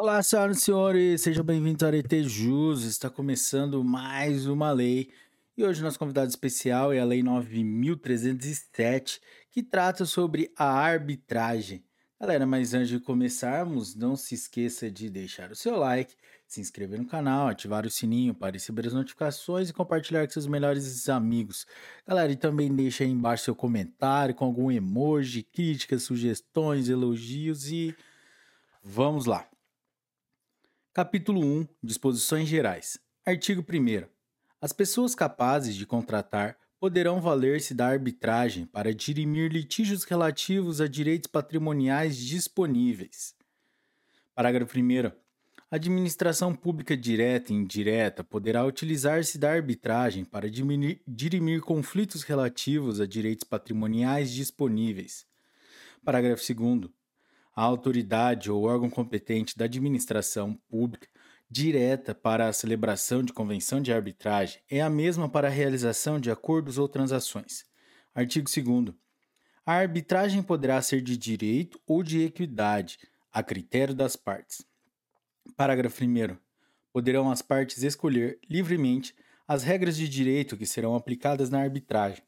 Olá, 0.00 0.22
senhoras 0.22 0.58
e 0.58 0.60
senhores, 0.60 1.22
sejam 1.22 1.42
bem-vindos 1.42 1.82
ao 1.82 1.88
Arete 1.88 2.22
Jus. 2.22 2.84
Está 2.84 3.10
começando 3.10 3.82
mais 3.82 4.46
uma 4.46 4.70
lei. 4.70 5.10
E 5.56 5.64
hoje 5.64 5.82
nosso 5.82 5.98
convidado 5.98 6.30
especial 6.30 6.92
é 6.92 7.00
a 7.00 7.04
Lei 7.04 7.20
9307, 7.20 9.20
que 9.50 9.60
trata 9.60 10.04
sobre 10.04 10.52
a 10.56 10.66
arbitragem. 10.66 11.84
Galera, 12.20 12.46
mas 12.46 12.74
antes 12.74 12.90
de 12.90 13.00
começarmos, 13.00 13.96
não 13.96 14.14
se 14.14 14.36
esqueça 14.36 14.88
de 14.88 15.10
deixar 15.10 15.50
o 15.50 15.56
seu 15.56 15.76
like, 15.76 16.14
se 16.46 16.60
inscrever 16.60 17.00
no 17.00 17.06
canal, 17.06 17.48
ativar 17.48 17.84
o 17.84 17.90
sininho 17.90 18.32
para 18.32 18.52
receber 18.52 18.86
as 18.86 18.92
notificações 18.92 19.68
e 19.68 19.72
compartilhar 19.72 20.24
com 20.24 20.32
seus 20.32 20.46
melhores 20.46 21.08
amigos. 21.08 21.66
Galera, 22.06 22.30
e 22.30 22.36
também 22.36 22.72
deixa 22.72 23.02
aí 23.02 23.10
embaixo 23.10 23.46
seu 23.46 23.54
comentário 23.56 24.32
com 24.32 24.44
algum 24.44 24.70
emoji, 24.70 25.42
críticas, 25.42 26.04
sugestões, 26.04 26.88
elogios 26.88 27.68
e 27.72 27.96
vamos 28.80 29.26
lá. 29.26 29.44
Capítulo 30.98 31.40
1 31.40 31.68
Disposições 31.80 32.48
Gerais. 32.48 32.98
Artigo 33.24 33.62
1. 33.62 34.04
As 34.60 34.72
pessoas 34.72 35.14
capazes 35.14 35.76
de 35.76 35.86
contratar 35.86 36.58
poderão 36.80 37.20
valer-se 37.20 37.72
da 37.72 37.86
arbitragem 37.86 38.66
para 38.66 38.92
dirimir 38.92 39.52
litígios 39.52 40.02
relativos 40.02 40.80
a 40.80 40.88
direitos 40.88 41.28
patrimoniais 41.28 42.16
disponíveis. 42.16 43.32
Parágrafo 44.34 44.76
1. 44.76 45.06
A 45.70 45.76
administração 45.76 46.52
pública 46.52 46.96
direta 46.96 47.52
e 47.52 47.54
indireta 47.54 48.24
poderá 48.24 48.66
utilizar-se 48.66 49.38
da 49.38 49.52
arbitragem 49.52 50.24
para 50.24 50.50
dirimir 50.50 51.60
conflitos 51.60 52.24
relativos 52.24 53.00
a 53.00 53.06
direitos 53.06 53.44
patrimoniais 53.44 54.32
disponíveis. 54.32 55.24
Parágrafo 56.04 56.42
2. 56.42 56.97
A 57.58 57.62
autoridade 57.62 58.52
ou 58.52 58.62
órgão 58.62 58.88
competente 58.88 59.58
da 59.58 59.64
administração 59.64 60.54
pública 60.68 61.08
direta 61.50 62.14
para 62.14 62.46
a 62.46 62.52
celebração 62.52 63.20
de 63.20 63.32
convenção 63.32 63.82
de 63.82 63.92
arbitragem 63.92 64.62
é 64.70 64.80
a 64.80 64.88
mesma 64.88 65.28
para 65.28 65.48
a 65.48 65.50
realização 65.50 66.20
de 66.20 66.30
acordos 66.30 66.78
ou 66.78 66.88
transações. 66.88 67.64
Artigo 68.14 68.48
2. 68.48 68.94
A 69.66 69.72
arbitragem 69.72 70.40
poderá 70.40 70.80
ser 70.80 71.02
de 71.02 71.16
direito 71.16 71.80
ou 71.84 72.04
de 72.04 72.22
equidade, 72.22 72.96
a 73.32 73.42
critério 73.42 73.92
das 73.92 74.14
partes. 74.14 74.64
Parágrafo 75.56 76.04
1. 76.04 76.36
Poderão 76.92 77.28
as 77.28 77.42
partes 77.42 77.82
escolher 77.82 78.38
livremente 78.48 79.16
as 79.48 79.64
regras 79.64 79.96
de 79.96 80.08
direito 80.08 80.56
que 80.56 80.64
serão 80.64 80.94
aplicadas 80.94 81.50
na 81.50 81.60
arbitragem, 81.60 82.22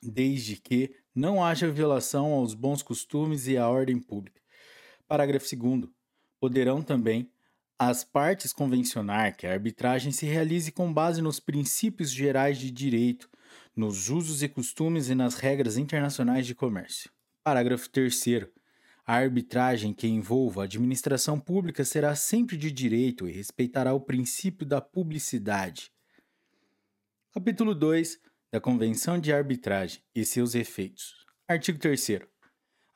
desde 0.00 0.54
que 0.54 0.94
não 1.12 1.42
haja 1.42 1.68
violação 1.68 2.32
aos 2.34 2.54
bons 2.54 2.84
costumes 2.84 3.48
e 3.48 3.56
à 3.56 3.68
ordem 3.68 3.98
pública. 3.98 4.43
Parágrafo 5.06 5.46
2. 5.56 5.88
Poderão 6.40 6.82
também 6.82 7.30
as 7.78 8.04
partes 8.04 8.52
convencionar 8.52 9.36
que 9.36 9.46
a 9.46 9.52
arbitragem 9.52 10.12
se 10.12 10.26
realize 10.26 10.70
com 10.70 10.92
base 10.92 11.20
nos 11.20 11.40
princípios 11.40 12.10
gerais 12.10 12.58
de 12.58 12.70
direito, 12.70 13.28
nos 13.76 14.08
usos 14.08 14.42
e 14.42 14.48
costumes 14.48 15.08
e 15.08 15.14
nas 15.14 15.34
regras 15.34 15.76
internacionais 15.76 16.46
de 16.46 16.54
comércio. 16.54 17.10
Parágrafo 17.42 17.90
3. 17.90 18.48
A 19.06 19.16
arbitragem 19.16 19.92
que 19.92 20.06
envolva 20.06 20.62
a 20.62 20.64
administração 20.64 21.38
pública 21.38 21.84
será 21.84 22.14
sempre 22.14 22.56
de 22.56 22.70
direito 22.70 23.28
e 23.28 23.32
respeitará 23.32 23.92
o 23.92 24.00
princípio 24.00 24.64
da 24.64 24.80
publicidade. 24.80 25.92
Capítulo 27.32 27.74
2 27.74 28.18
da 28.50 28.60
Convenção 28.60 29.18
de 29.18 29.32
Arbitragem 29.32 30.02
e 30.14 30.24
seus 30.24 30.54
efeitos. 30.54 31.26
Artigo 31.46 31.78
3. 31.78 32.33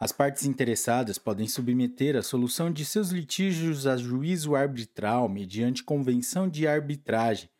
As 0.00 0.12
partes 0.12 0.44
interessadas 0.44 1.18
podem 1.18 1.48
submeter 1.48 2.14
a 2.14 2.22
solução 2.22 2.70
de 2.70 2.84
seus 2.84 3.10
litígios 3.10 3.84
a 3.84 3.96
juízo 3.96 4.54
arbitral 4.54 5.28
mediante 5.28 5.82
convenção 5.82 6.48
de 6.48 6.68
arbitragem. 6.68 7.50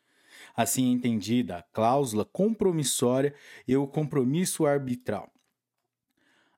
Assim 0.55 0.89
entendida 0.89 1.57
a 1.57 1.61
cláusula 1.61 2.23
compromissória 2.23 3.33
e 3.67 3.75
o 3.75 3.85
compromisso 3.85 4.65
arbitral. 4.65 5.29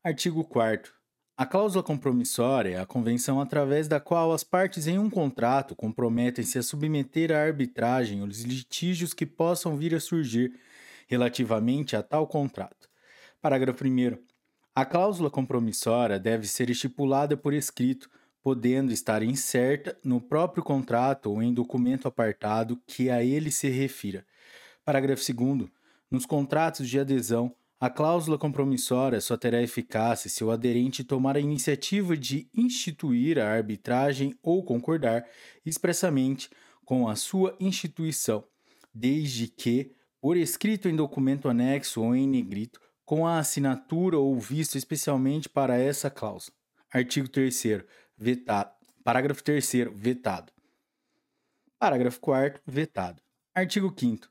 Artigo 0.03 0.43
4. 0.43 0.93
A 1.35 1.47
cláusula 1.47 1.83
compromissória 1.83 2.75
é 2.75 2.79
a 2.79 2.85
convenção 2.85 3.41
através 3.41 3.87
da 3.87 3.99
qual 3.99 4.31
as 4.31 4.43
partes 4.43 4.85
em 4.85 4.99
um 4.99 5.09
contrato 5.09 5.75
comprometem-se 5.75 6.59
a 6.59 6.63
submeter 6.63 7.31
à 7.31 7.41
arbitragem 7.41 8.21
os 8.21 8.41
litígios 8.41 9.15
que 9.15 9.25
possam 9.25 9.75
vir 9.75 9.95
a 9.95 9.99
surgir 9.99 10.53
relativamente 11.07 11.95
a 11.95 12.03
tal 12.03 12.27
contrato. 12.27 12.87
Parágrafo 13.41 13.83
1. 13.83 14.30
A 14.73 14.85
cláusula 14.85 15.29
compromissória 15.29 16.17
deve 16.17 16.47
ser 16.47 16.69
estipulada 16.69 17.35
por 17.35 17.53
escrito, 17.53 18.09
podendo 18.41 18.93
estar 18.93 19.21
incerta 19.21 19.99
no 20.01 20.21
próprio 20.21 20.63
contrato 20.63 21.29
ou 21.29 21.43
em 21.43 21.53
documento 21.53 22.07
apartado 22.07 22.81
que 22.87 23.09
a 23.09 23.21
ele 23.21 23.51
se 23.51 23.67
refira. 23.67 24.25
Parágrafo 24.85 25.21
2. 25.33 25.69
Nos 26.09 26.25
contratos 26.25 26.87
de 26.87 26.97
adesão, 26.97 27.53
a 27.81 27.89
cláusula 27.89 28.37
compromissória 28.37 29.19
só 29.19 29.35
terá 29.35 29.61
eficácia 29.61 30.29
se 30.29 30.41
o 30.41 30.49
aderente 30.49 31.03
tomar 31.03 31.35
a 31.35 31.41
iniciativa 31.41 32.15
de 32.15 32.47
instituir 32.53 33.39
a 33.39 33.51
arbitragem 33.51 34.33
ou 34.41 34.63
concordar 34.63 35.25
expressamente 35.65 36.49
com 36.85 37.09
a 37.09 37.17
sua 37.17 37.57
instituição, 37.59 38.45
desde 38.93 39.49
que, 39.49 39.91
por 40.21 40.37
escrito 40.37 40.87
em 40.87 40.95
documento 40.95 41.49
anexo 41.49 42.01
ou 42.01 42.15
em 42.15 42.25
negrito, 42.25 42.79
com 43.11 43.27
a 43.27 43.39
assinatura 43.39 44.17
ou 44.17 44.39
visto 44.39 44.77
especialmente 44.77 45.49
para 45.49 45.77
essa 45.77 46.09
cláusula. 46.09 46.55
Artigo 46.89 47.27
3 47.27 47.83
vetado. 48.17 48.71
Parágrafo 49.03 49.43
3 49.43 49.69
vetado. 49.93 50.53
Parágrafo 51.77 52.21
4 52.21 52.61
vetado. 52.65 53.21
Artigo 53.53 53.93
5 53.93 54.29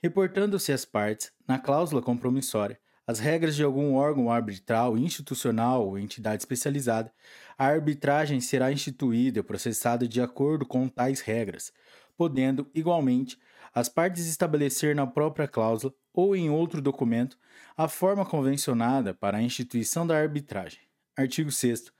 Reportando-se 0.00 0.72
às 0.72 0.84
partes, 0.84 1.32
na 1.48 1.58
cláusula 1.58 2.00
compromissória, 2.00 2.78
as 3.04 3.18
regras 3.18 3.56
de 3.56 3.64
algum 3.64 3.96
órgão 3.96 4.30
arbitral, 4.30 4.96
institucional 4.96 5.84
ou 5.84 5.98
entidade 5.98 6.44
especializada, 6.44 7.12
a 7.58 7.66
arbitragem 7.66 8.40
será 8.40 8.70
instituída 8.70 9.40
e 9.40 9.42
processada 9.42 10.06
de 10.06 10.20
acordo 10.20 10.64
com 10.64 10.86
tais 10.86 11.20
regras, 11.20 11.72
podendo, 12.16 12.70
igualmente, 12.72 13.36
as 13.74 13.88
partes 13.88 14.28
estabelecer 14.28 14.94
na 14.94 15.08
própria 15.08 15.48
cláusula 15.48 15.92
ou 16.12 16.36
em 16.36 16.50
outro 16.50 16.80
documento 16.80 17.38
a 17.76 17.88
forma 17.88 18.24
convencionada 18.24 19.14
para 19.14 19.38
a 19.38 19.42
instituição 19.42 20.06
da 20.06 20.16
arbitragem. 20.16 20.80
Artigo 21.16 21.50
6. 21.50 21.92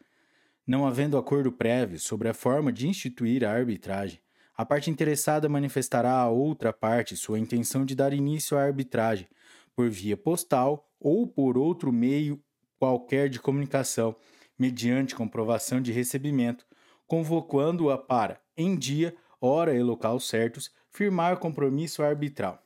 Não 0.66 0.86
havendo 0.86 1.18
acordo 1.18 1.50
prévio 1.50 1.98
sobre 1.98 2.28
a 2.28 2.34
forma 2.34 2.72
de 2.72 2.86
instituir 2.86 3.44
a 3.44 3.52
arbitragem, 3.52 4.20
a 4.56 4.64
parte 4.64 4.90
interessada 4.90 5.48
manifestará 5.48 6.12
à 6.12 6.28
outra 6.28 6.72
parte 6.72 7.16
sua 7.16 7.38
intenção 7.38 7.84
de 7.84 7.94
dar 7.94 8.12
início 8.12 8.56
à 8.56 8.62
arbitragem, 8.62 9.26
por 9.74 9.88
via 9.88 10.16
postal 10.16 10.88
ou 11.00 11.26
por 11.26 11.56
outro 11.58 11.92
meio 11.92 12.40
qualquer 12.78 13.28
de 13.28 13.40
comunicação, 13.40 14.14
mediante 14.58 15.14
comprovação 15.14 15.80
de 15.80 15.90
recebimento, 15.90 16.66
convocando-a 17.06 17.98
para, 17.98 18.40
em 18.56 18.76
dia, 18.76 19.14
hora 19.40 19.74
e 19.74 19.82
local 19.82 20.20
certos, 20.20 20.70
firmar 20.90 21.38
compromisso 21.38 22.02
arbitral. 22.02 22.61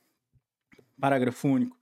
Parágrafo 1.00 1.48
único. 1.48 1.76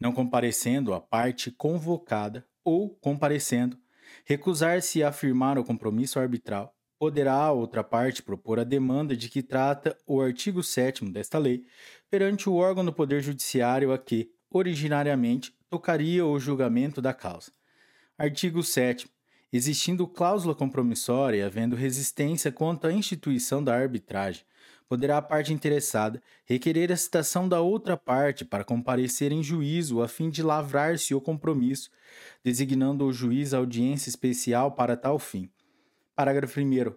Não 0.00 0.12
comparecendo 0.12 0.92
a 0.92 1.00
parte 1.00 1.50
convocada 1.50 2.46
ou 2.64 2.90
comparecendo, 2.90 3.78
recusar-se 4.24 5.02
a 5.02 5.12
firmar 5.12 5.58
o 5.58 5.64
compromisso 5.64 6.18
arbitral, 6.18 6.74
poderá 6.98 7.34
a 7.34 7.52
outra 7.52 7.84
parte 7.84 8.22
propor 8.22 8.58
a 8.58 8.64
demanda 8.64 9.16
de 9.16 9.28
que 9.28 9.42
trata 9.42 9.96
o 10.06 10.20
artigo 10.20 10.62
7 10.62 11.04
desta 11.10 11.38
lei 11.38 11.64
perante 12.10 12.48
o 12.48 12.54
órgão 12.54 12.84
do 12.84 12.92
Poder 12.92 13.22
Judiciário 13.22 13.92
a 13.92 13.98
que, 13.98 14.30
originariamente, 14.50 15.54
tocaria 15.68 16.24
o 16.24 16.38
julgamento 16.38 17.02
da 17.02 17.12
causa. 17.12 17.52
Artigo 18.18 18.62
7 18.62 19.08
Existindo 19.52 20.06
cláusula 20.08 20.54
compromissória 20.54 21.38
e 21.38 21.42
havendo 21.42 21.76
resistência 21.76 22.50
quanto 22.50 22.86
à 22.86 22.92
instituição 22.92 23.62
da 23.62 23.74
arbitragem, 23.74 24.44
poderá 24.88 25.18
a 25.18 25.22
parte 25.22 25.52
interessada 25.52 26.22
requerer 26.44 26.92
a 26.92 26.96
citação 26.96 27.48
da 27.48 27.60
outra 27.60 27.96
parte 27.96 28.44
para 28.44 28.64
comparecer 28.64 29.32
em 29.32 29.42
juízo 29.42 30.02
a 30.02 30.08
fim 30.08 30.30
de 30.30 30.42
lavrar-se 30.42 31.14
o 31.14 31.20
compromisso, 31.20 31.90
designando 32.44 33.04
o 33.04 33.12
juiz 33.12 33.52
audiência 33.52 34.08
especial 34.08 34.72
para 34.72 34.96
tal 34.96 35.18
fim. 35.18 35.50
Parágrafo 36.14 36.60
1. 36.60 36.94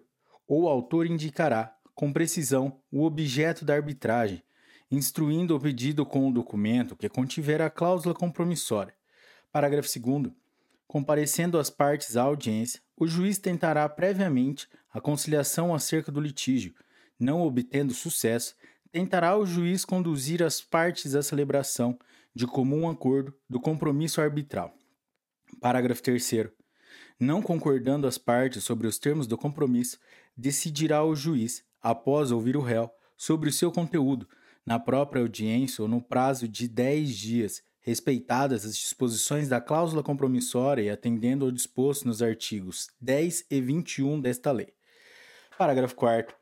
O 0.48 0.68
autor 0.68 1.06
indicará, 1.06 1.76
com 1.94 2.14
precisão, 2.14 2.80
o 2.92 3.04
objeto 3.04 3.66
da 3.66 3.74
arbitragem, 3.74 4.44
instruindo 4.92 5.56
o 5.56 5.60
pedido 5.60 6.06
com 6.06 6.28
o 6.28 6.34
documento 6.34 6.96
que 6.96 7.10
contiver 7.10 7.62
a 7.62 7.70
cláusula 7.70 8.16
compromissória. 8.16 8.94
Parágrafo 9.52 9.90
2. 10.00 10.32
Comparecendo 10.88 11.60
as 11.60 11.70
partes 11.70 12.18
à 12.18 12.24
audiência, 12.24 12.82
o 12.98 13.06
juiz 13.06 13.38
tentará 13.38 13.88
previamente 13.88 14.68
a 14.92 15.00
conciliação 15.00 15.74
acerca 15.74 16.12
do 16.12 16.20
litígio, 16.20 16.74
não 17.20 17.42
obtendo 17.42 17.94
sucesso, 17.94 18.56
tentará 18.92 19.38
o 19.38 19.46
juiz 19.46 19.86
conduzir 19.86 20.42
as 20.42 20.62
partes 20.62 21.14
à 21.16 21.22
celebração, 21.22 21.98
de 22.34 22.48
comum 22.48 22.90
acordo, 22.90 23.34
do 23.50 23.60
compromisso 23.60 24.22
arbitral. 24.22 24.74
Parágrafo 25.60 26.02
3. 26.02 26.50
Não 27.20 27.42
concordando 27.42 28.08
as 28.08 28.18
partes 28.18 28.64
sobre 28.64 28.88
os 28.88 28.98
termos 28.98 29.28
do 29.28 29.38
compromisso, 29.38 30.00
decidirá 30.36 31.04
o 31.04 31.16
juiz, 31.16 31.64
após 31.82 32.32
ouvir 32.32 32.56
o 32.56 32.62
réu, 32.62 32.90
sobre 33.18 33.50
o 33.50 33.54
seu 33.54 33.72
conteúdo, 33.72 34.28
na 34.66 34.80
própria 34.80 35.22
audiência 35.22 35.82
ou 35.82 35.88
no 35.88 36.02
prazo 36.02 36.48
de 36.48 36.68
10 36.68 37.16
dias, 37.18 37.64
respeitadas 37.82 38.66
as 38.66 38.78
disposições 38.78 39.50
da 39.50 39.60
cláusula 39.60 40.04
compromissória 40.04 40.84
e 40.84 40.90
atendendo 40.90 41.46
ao 41.46 41.52
disposto 41.52 42.08
nos 42.08 42.22
artigos 42.22 42.88
10 43.02 43.46
e 43.50 43.60
21 43.60 44.22
desta 44.22 44.52
lei. 44.52 44.74
Parágrafo 45.58 45.96
4. 45.96 46.39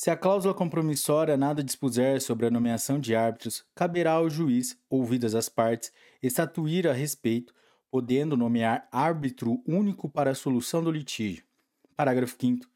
Se 0.00 0.10
a 0.10 0.16
cláusula 0.16 0.54
compromissória 0.54 1.36
nada 1.36 1.62
dispuser 1.62 2.22
sobre 2.22 2.46
a 2.46 2.50
nomeação 2.50 2.98
de 2.98 3.14
árbitros, 3.14 3.66
caberá 3.74 4.12
ao 4.12 4.30
juiz, 4.30 4.74
ouvidas 4.88 5.34
as 5.34 5.46
partes, 5.50 5.92
estatuir 6.22 6.86
a 6.86 6.92
respeito, 6.94 7.52
podendo 7.90 8.34
nomear 8.34 8.88
árbitro 8.90 9.62
único 9.66 10.08
para 10.08 10.30
a 10.30 10.34
solução 10.34 10.82
do 10.82 10.90
litígio. 10.90 11.44
Parágrafo 11.94 12.34
5 12.40 12.66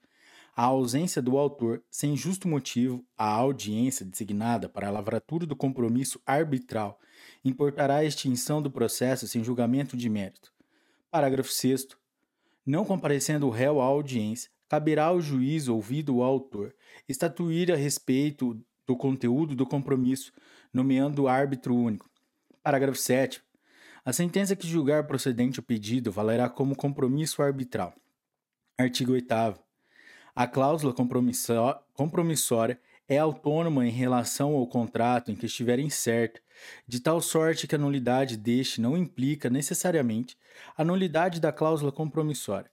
a 0.55 0.65
ausência 0.65 1.23
do 1.23 1.39
autor, 1.39 1.83
sem 1.91 2.15
justo 2.15 2.47
motivo, 2.47 3.03
a 3.17 3.25
audiência 3.25 4.05
designada 4.05 4.69
para 4.69 4.89
a 4.89 4.91
lavratura 4.91 5.47
do 5.47 5.57
compromisso 5.57 6.21
arbitral 6.27 7.01
importará 7.43 7.97
a 7.97 8.05
extinção 8.05 8.61
do 8.61 8.71
processo 8.71 9.27
sem 9.27 9.43
julgamento 9.43 9.97
de 9.97 10.11
mérito. 10.11 10.53
Parágrafo 11.11 11.51
6. 11.51 11.89
Não 12.67 12.85
comparecendo 12.85 13.47
o 13.47 13.51
réu 13.51 13.81
à 13.81 13.85
audiência, 13.85 14.51
caberá 14.75 15.05
ao 15.05 15.21
juiz 15.21 15.69
ouvido 15.69 16.17
o 16.17 16.23
autor 16.25 16.75
estatuir 17.09 17.71
a 17.71 17.77
respeito 17.77 18.61
do 18.85 18.97
conteúdo 18.97 19.55
do 19.55 19.65
compromisso, 19.65 20.33
nomeando 20.73 21.29
árbitro 21.29 21.77
único. 21.77 22.11
Parágrafo 22.61 22.99
7. 22.99 23.41
A 24.05 24.13
sentença 24.13 24.57
que 24.57 24.67
julgar 24.67 25.07
procedente 25.07 25.61
o 25.61 25.63
pedido 25.63 26.11
valerá 26.11 26.49
como 26.49 26.75
compromisso 26.75 27.41
arbitral. 27.41 27.95
Artigo 28.77 29.13
8. 29.13 29.33
A 30.35 30.47
cláusula 30.49 30.93
compromissória 30.93 32.81
é 33.09 33.17
autônoma 33.17 33.87
em 33.87 33.93
relação 33.93 34.57
ao 34.57 34.67
contrato 34.67 35.31
em 35.31 35.37
que 35.37 35.47
estiver 35.47 35.79
incerta, 35.79 36.41
de 36.85 36.99
tal 36.99 37.21
sorte 37.21 37.69
que 37.69 37.77
a 37.77 37.79
nulidade 37.79 38.37
deste 38.37 38.81
não 38.81 38.97
implica 38.97 39.49
necessariamente 39.49 40.37
a 40.77 40.83
nulidade 40.85 41.41
da 41.41 41.53
cláusula 41.53 41.93
compromissória. 41.93 42.69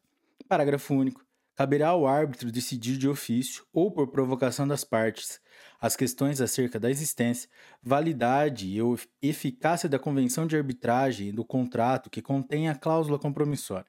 Parágrafo 0.49 0.95
único. 0.95 1.23
Caberá 1.61 1.89
ao 1.89 2.07
árbitro 2.07 2.51
decidir 2.51 2.97
de 2.97 3.07
ofício 3.07 3.63
ou 3.71 3.91
por 3.91 4.07
provocação 4.07 4.67
das 4.67 4.83
partes 4.83 5.39
as 5.79 5.95
questões 5.95 6.41
acerca 6.41 6.79
da 6.79 6.89
existência, 6.89 7.47
validade 7.83 8.67
e 8.67 8.79
eficácia 9.21 9.87
da 9.87 9.99
convenção 9.99 10.47
de 10.47 10.57
arbitragem 10.57 11.27
e 11.27 11.31
do 11.31 11.45
contrato 11.45 12.09
que 12.09 12.19
contém 12.19 12.67
a 12.67 12.73
cláusula 12.73 13.19
compromissória. 13.19 13.85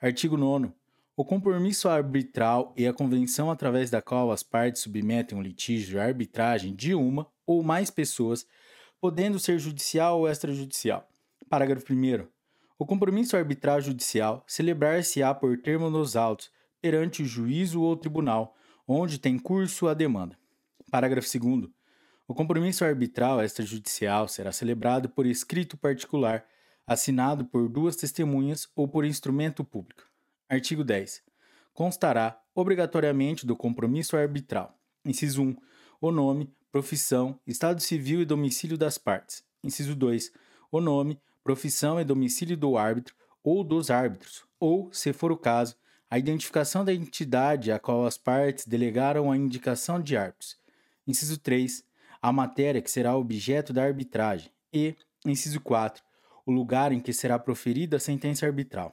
Artigo 0.00 0.36
9. 0.36 0.70
O 1.16 1.24
compromisso 1.24 1.88
arbitral 1.88 2.72
é 2.76 2.86
a 2.86 2.92
convenção 2.92 3.50
através 3.50 3.90
da 3.90 4.00
qual 4.00 4.30
as 4.30 4.44
partes 4.44 4.82
submetem 4.82 5.36
um 5.36 5.42
litígio 5.42 6.00
à 6.00 6.04
arbitragem 6.04 6.76
de 6.76 6.94
uma 6.94 7.26
ou 7.44 7.60
mais 7.60 7.90
pessoas, 7.90 8.46
podendo 9.00 9.36
ser 9.40 9.58
judicial 9.58 10.20
ou 10.20 10.28
extrajudicial. 10.28 11.08
Parágrafo 11.48 11.92
1. 11.92 12.24
O 12.78 12.86
compromisso 12.86 13.36
arbitral 13.36 13.80
judicial 13.80 14.44
celebrar-se-á 14.46 15.34
por 15.34 15.58
termo 15.58 15.90
nos 15.90 16.14
autos, 16.14 16.52
perante 16.80 17.22
o 17.22 17.26
juízo 17.26 17.82
ou 17.82 17.96
tribunal, 17.96 18.56
onde 18.86 19.18
tem 19.18 19.38
curso 19.38 19.88
a 19.88 19.94
demanda. 19.94 20.38
Parágrafo 20.90 21.28
2. 21.38 21.70
O 22.26 22.34
compromisso 22.34 22.84
arbitral 22.84 23.42
extrajudicial 23.42 24.28
será 24.28 24.52
celebrado 24.52 25.08
por 25.08 25.26
escrito 25.26 25.76
particular, 25.76 26.44
assinado 26.86 27.44
por 27.44 27.68
duas 27.68 27.96
testemunhas 27.96 28.68
ou 28.74 28.88
por 28.88 29.04
instrumento 29.04 29.64
público. 29.64 30.04
Artigo 30.48 30.82
10. 30.82 31.22
Constará 31.72 32.40
obrigatoriamente 32.54 33.46
do 33.46 33.56
compromisso 33.56 34.16
arbitral. 34.16 34.78
Inciso 35.04 35.42
1. 35.42 35.56
O 36.00 36.10
nome, 36.10 36.52
profissão, 36.72 37.38
estado 37.46 37.80
civil 37.80 38.20
e 38.22 38.24
domicílio 38.24 38.76
das 38.76 38.98
partes. 38.98 39.44
Inciso 39.62 39.94
2. 39.94 40.32
O 40.72 40.80
nome, 40.80 41.20
profissão 41.42 42.00
e 42.00 42.04
domicílio 42.04 42.56
do 42.56 42.76
árbitro 42.76 43.14
ou 43.42 43.64
dos 43.64 43.90
árbitros, 43.90 44.44
ou, 44.58 44.92
se 44.92 45.12
for 45.12 45.32
o 45.32 45.36
caso, 45.36 45.76
a 46.10 46.18
identificação 46.18 46.84
da 46.84 46.92
entidade 46.92 47.70
a 47.70 47.78
qual 47.78 48.04
as 48.04 48.18
partes 48.18 48.66
delegaram 48.66 49.30
a 49.30 49.36
indicação 49.36 50.02
de 50.02 50.16
árbitros. 50.16 50.58
Inciso 51.06 51.38
3. 51.38 51.84
A 52.20 52.32
matéria 52.32 52.82
que 52.82 52.90
será 52.90 53.16
objeto 53.16 53.72
da 53.72 53.84
arbitragem. 53.84 54.50
E, 54.72 54.96
inciso 55.24 55.60
4. 55.60 56.02
O 56.44 56.50
lugar 56.50 56.90
em 56.90 57.00
que 57.00 57.12
será 57.12 57.38
proferida 57.38 57.96
a 57.96 58.00
sentença 58.00 58.44
arbitral. 58.44 58.92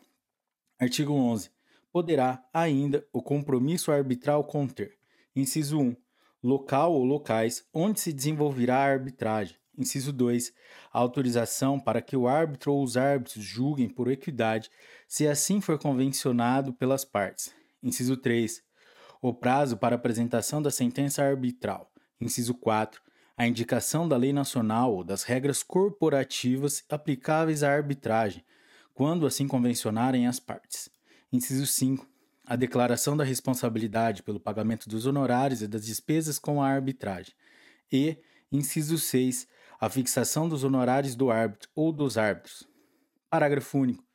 Artigo 0.80 1.12
11. 1.12 1.50
Poderá, 1.92 2.48
ainda, 2.54 3.04
o 3.12 3.24
compromisso 3.24 3.92
arbitral 3.92 4.44
conter: 4.44 4.96
inciso 5.36 5.80
1. 5.80 5.96
Local 6.44 6.94
ou 6.94 7.04
locais 7.04 7.66
onde 7.74 8.00
se 8.00 8.14
desenvolverá 8.14 8.78
a 8.78 8.92
arbitragem. 8.92 9.58
Inciso 9.75 10.14
2. 10.14 10.54
autorização 10.92 11.80
para 11.80 12.02
que 12.02 12.16
o 12.16 12.28
árbitro 12.28 12.74
ou 12.74 12.84
os 12.84 12.96
árbitros 12.96 13.44
julguem 13.44 13.88
por 13.90 14.08
equidade, 14.08 14.69
se 15.07 15.27
assim 15.27 15.62
for 15.62 15.80
convencionado 15.80 16.74
pelas 16.74 17.06
partes. 17.06 17.54
Inciso 17.81 18.18
3. 18.18 18.62
O 19.21 19.33
prazo 19.33 19.77
para 19.77 19.95
apresentação 19.95 20.62
da 20.62 20.69
sentença 20.69 21.24
arbitral. 21.24 21.92
Inciso 22.19 22.54
4. 22.54 23.01
A 23.38 23.48
indicação 23.48 24.07
da 24.07 24.18
lei 24.18 24.33
nacional 24.33 24.94
ou 24.94 25.04
das 25.04 25.24
regras 25.24 25.63
corporativas 25.63 26.83
aplicáveis 26.89 27.63
à 27.63 27.71
arbitragem, 27.71 28.44
quando 28.94 29.25
assim 29.25 29.48
convencionarem 29.48 30.27
as 30.27 30.39
partes. 30.39 30.89
Inciso 31.31 31.65
5. 31.65 32.06
A 32.45 32.56
declaração 32.56 33.15
da 33.15 33.24
responsabilidade 33.24 34.24
pelo 34.24 34.39
pagamento 34.39 34.89
dos 34.89 35.06
honorários 35.06 35.62
e 35.62 35.68
das 35.68 35.86
despesas 35.86 36.39
com 36.39 36.62
a 36.62 36.68
arbitragem. 36.68 37.33
E, 37.92 38.18
inciso 38.51 38.98
6. 38.98 39.48
A 39.80 39.89
fixação 39.89 40.50
dos 40.50 40.63
honorários 40.63 41.15
do 41.15 41.30
árbitro 41.30 41.69
ou 41.75 41.92
dos 41.92 42.18
árbitros. 42.18 42.68
Parágrafo 43.30 43.77
único. 43.77 44.06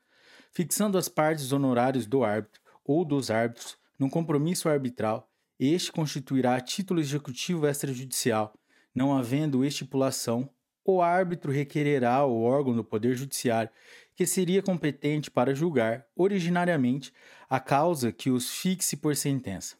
Fixando 0.52 0.98
as 0.98 1.08
partes 1.08 1.46
os 1.46 1.52
honorários 1.52 2.06
do 2.06 2.22
árbitro 2.22 2.60
ou 2.84 3.04
dos 3.04 3.30
árbitros 3.30 3.76
num 3.98 4.08
compromisso 4.08 4.68
arbitral, 4.68 5.28
este 5.58 5.90
constituirá 5.90 6.60
título 6.60 7.00
executivo 7.00 7.66
extrajudicial, 7.66 8.54
não 8.94 9.16
havendo 9.16 9.64
estipulação 9.64 10.48
o 10.84 11.00
árbitro 11.00 11.52
requererá 11.52 12.14
ao 12.14 12.36
órgão 12.40 12.74
do 12.74 12.84
Poder 12.84 13.14
Judiciário 13.14 13.70
que 14.14 14.26
seria 14.26 14.62
competente 14.62 15.30
para 15.30 15.54
julgar, 15.54 16.06
originariamente, 16.14 17.12
a 17.48 17.58
causa 17.58 18.12
que 18.12 18.30
os 18.30 18.50
fixe 18.50 18.96
por 18.96 19.16
sentença. 19.16 19.76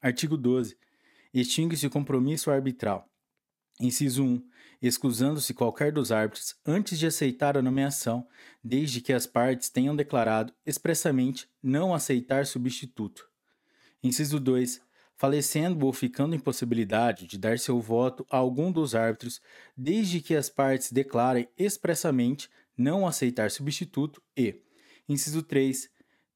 Artigo 0.00 0.36
12. 0.36 0.76
Extingue-se 1.32 1.86
o 1.86 1.90
compromisso 1.90 2.50
arbitral. 2.50 3.08
Inciso 3.80 4.24
1. 4.24 4.42
Excusando-se 4.86 5.54
qualquer 5.54 5.90
dos 5.90 6.12
árbitros 6.12 6.56
antes 6.62 6.98
de 6.98 7.06
aceitar 7.06 7.56
a 7.56 7.62
nomeação, 7.62 8.28
desde 8.62 9.00
que 9.00 9.14
as 9.14 9.26
partes 9.26 9.70
tenham 9.70 9.96
declarado 9.96 10.52
expressamente 10.66 11.48
não 11.62 11.94
aceitar 11.94 12.44
substituto. 12.44 13.26
Inciso 14.02 14.38
2 14.38 14.82
falecendo 15.16 15.86
ou 15.86 15.92
ficando 15.92 16.34
em 16.34 16.38
possibilidade 16.38 17.26
de 17.26 17.38
dar 17.38 17.58
seu 17.58 17.80
voto 17.80 18.26
a 18.28 18.36
algum 18.36 18.70
dos 18.70 18.94
árbitros, 18.94 19.40
desde 19.74 20.20
que 20.20 20.34
as 20.34 20.50
partes 20.50 20.92
declarem 20.92 21.48
expressamente 21.56 22.50
não 22.76 23.06
aceitar 23.06 23.50
substituto 23.50 24.20
e, 24.36 24.60
inciso 25.08 25.42
3, 25.42 25.88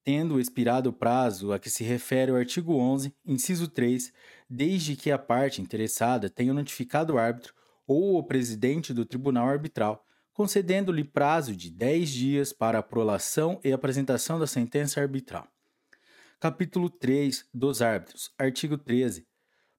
tendo 0.04 0.40
expirado 0.40 0.88
o 0.88 0.92
prazo 0.92 1.52
a 1.52 1.58
que 1.58 1.68
se 1.68 1.84
refere 1.84 2.30
o 2.30 2.36
artigo 2.36 2.76
11, 2.76 3.12
inciso 3.26 3.68
3, 3.68 4.10
desde 4.48 4.96
que 4.96 5.10
a 5.10 5.18
parte 5.18 5.60
interessada 5.60 6.30
tenha 6.30 6.54
notificado 6.54 7.14
o 7.14 7.18
árbitro 7.18 7.57
ou 7.88 8.18
o 8.18 8.22
presidente 8.22 8.92
do 8.92 9.06
tribunal 9.06 9.48
arbitral, 9.48 10.04
concedendo-lhe 10.34 11.02
prazo 11.02 11.56
de 11.56 11.70
10 11.70 12.10
dias 12.10 12.52
para 12.52 12.78
a 12.78 12.82
prolação 12.82 13.58
e 13.64 13.72
apresentação 13.72 14.38
da 14.38 14.46
sentença 14.46 15.00
arbitral. 15.00 15.48
Capítulo 16.38 16.90
3 16.90 17.48
dos 17.52 17.80
árbitros. 17.80 18.30
Artigo 18.38 18.76
13. 18.76 19.26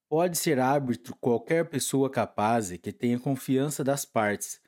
Pode 0.09 0.39
ser 0.39 0.59
árbitro 0.59 1.15
qualquer 1.21 1.69
pessoa 1.69 2.09
capaz 2.09 2.71
e 2.71 2.79
que 2.79 2.91
tenha 2.91 3.19
confiança 3.19 3.83
das 3.83 4.03
partes. 4.05 4.59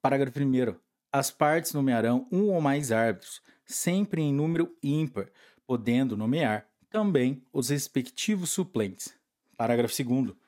Parágrafo 0.00 0.38
1. 0.38 0.76
As 1.12 1.32
partes 1.32 1.72
nomearão 1.72 2.28
um 2.30 2.50
ou 2.52 2.60
mais 2.60 2.92
árbitros, 2.92 3.42
sempre 3.64 4.22
em 4.22 4.32
número 4.32 4.74
ímpar, 4.82 5.30
podendo 5.66 6.16
nomear 6.16 6.68
também 6.88 7.42
os 7.52 7.70
respectivos 7.70 8.50
suplentes. 8.50 9.12
Parágrafo 9.56 9.94
2. 10.04 10.45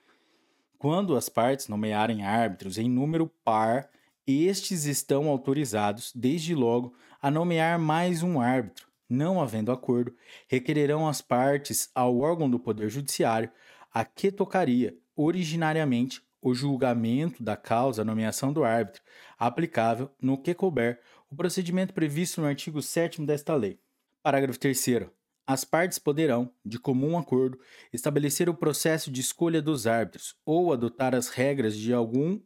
Quando 0.78 1.16
as 1.16 1.28
partes 1.28 1.68
nomearem 1.68 2.24
árbitros 2.24 2.78
em 2.78 2.88
número 2.88 3.26
par, 3.44 3.90
estes 4.26 4.84
estão 4.84 5.28
autorizados, 5.28 6.12
desde 6.14 6.54
logo, 6.54 6.94
a 7.20 7.30
nomear 7.30 7.78
mais 7.78 8.22
um 8.22 8.40
árbitro 8.40 8.88
não 9.08 9.40
havendo 9.40 9.72
acordo, 9.72 10.14
requererão 10.46 11.08
as 11.08 11.20
partes 11.20 11.90
ao 11.94 12.18
órgão 12.18 12.50
do 12.50 12.58
Poder 12.58 12.90
Judiciário 12.90 13.50
a 13.92 14.04
que 14.04 14.30
tocaria, 14.30 14.94
originariamente, 15.16 16.22
o 16.40 16.54
julgamento 16.54 17.42
da 17.42 17.56
causa 17.56 18.04
nomeação 18.04 18.52
do 18.52 18.62
árbitro, 18.62 19.02
aplicável, 19.38 20.10
no 20.20 20.38
que 20.38 20.54
couber, 20.54 21.00
o 21.30 21.34
procedimento 21.34 21.92
previsto 21.92 22.40
no 22.40 22.46
artigo 22.46 22.80
7 22.80 23.24
desta 23.24 23.54
lei. 23.54 23.80
Parágrafo 24.22 24.58
3. 24.58 25.08
As 25.48 25.64
partes 25.64 25.98
poderão, 25.98 26.52
de 26.62 26.78
comum 26.78 27.16
acordo, 27.16 27.58
estabelecer 27.90 28.50
o 28.50 28.54
processo 28.54 29.10
de 29.10 29.22
escolha 29.22 29.62
dos 29.62 29.86
árbitros 29.86 30.36
ou 30.44 30.74
adotar 30.74 31.14
as 31.14 31.28
regras 31.28 31.74
de 31.74 31.90
algum 31.90 32.38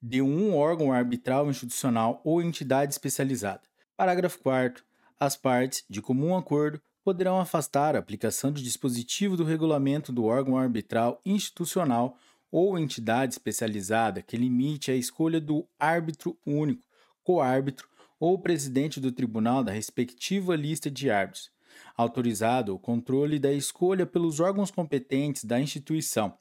de 0.00 0.22
um 0.22 0.56
órgão 0.56 0.90
arbitral 0.90 1.50
institucional 1.50 2.22
ou 2.24 2.40
entidade 2.40 2.94
especializada. 2.94 3.60
Parágrafo 3.94 4.38
4. 4.38 4.82
As 5.18 5.36
partes, 5.36 5.84
de 5.86 6.00
comum 6.00 6.34
acordo, 6.34 6.80
poderão 7.04 7.38
afastar 7.38 7.94
a 7.94 7.98
aplicação 7.98 8.50
de 8.50 8.62
dispositivo 8.62 9.36
do 9.36 9.44
regulamento 9.44 10.10
do 10.10 10.24
órgão 10.24 10.56
arbitral 10.56 11.20
institucional 11.26 12.16
ou 12.50 12.78
entidade 12.78 13.34
especializada 13.34 14.22
que 14.22 14.38
limite 14.38 14.90
a 14.90 14.96
escolha 14.96 15.42
do 15.42 15.68
árbitro 15.78 16.38
único, 16.46 16.86
coárbitro 17.22 17.86
ou 18.18 18.38
presidente 18.38 18.98
do 18.98 19.12
tribunal 19.12 19.62
da 19.62 19.72
respectiva 19.72 20.56
lista 20.56 20.90
de 20.90 21.10
árbitros, 21.10 21.50
autorizado 21.96 22.74
o 22.74 22.78
controle 22.78 23.38
da 23.38 23.52
escolha 23.52 24.06
pelos 24.06 24.40
órgãos 24.40 24.70
competentes 24.70 25.44
da 25.44 25.60
instituição, 25.60 26.36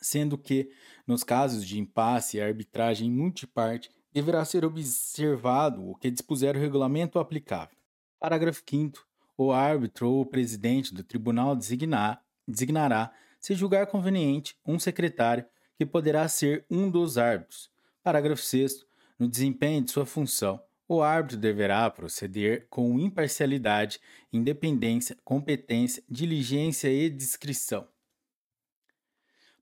sendo 0.00 0.36
que, 0.36 0.70
nos 1.06 1.24
casos 1.24 1.66
de 1.66 1.78
impasse 1.78 2.36
e 2.36 2.40
arbitragem 2.40 3.10
multiparte, 3.10 3.90
deverá 4.12 4.44
ser 4.44 4.64
observado 4.64 5.88
o 5.88 5.96
que 5.96 6.10
dispuser 6.10 6.56
o 6.56 6.60
regulamento 6.60 7.18
aplicável. 7.18 7.76
Parágrafo 8.20 8.62
5. 8.68 9.04
O 9.36 9.52
árbitro 9.52 10.08
ou 10.08 10.20
o 10.20 10.26
presidente 10.26 10.94
do 10.94 11.02
tribunal 11.02 11.56
designar, 11.56 12.22
designará, 12.46 13.12
se 13.40 13.54
julgar 13.54 13.88
conveniente, 13.88 14.56
um 14.64 14.78
secretário 14.78 15.44
que 15.76 15.84
poderá 15.84 16.28
ser 16.28 16.64
um 16.70 16.88
dos 16.88 17.18
árbitros. 17.18 17.68
Parágrafo 18.02 18.42
6. 18.42 18.86
No 19.18 19.28
desempenho 19.28 19.82
de 19.82 19.90
sua 19.90 20.06
função, 20.06 20.60
o 20.86 21.02
árbitro 21.02 21.38
deverá 21.38 21.88
proceder 21.90 22.66
com 22.68 22.98
imparcialidade, 22.98 24.00
independência, 24.32 25.16
competência, 25.24 26.02
diligência 26.08 26.88
e 26.88 27.08
discrição. 27.08 27.88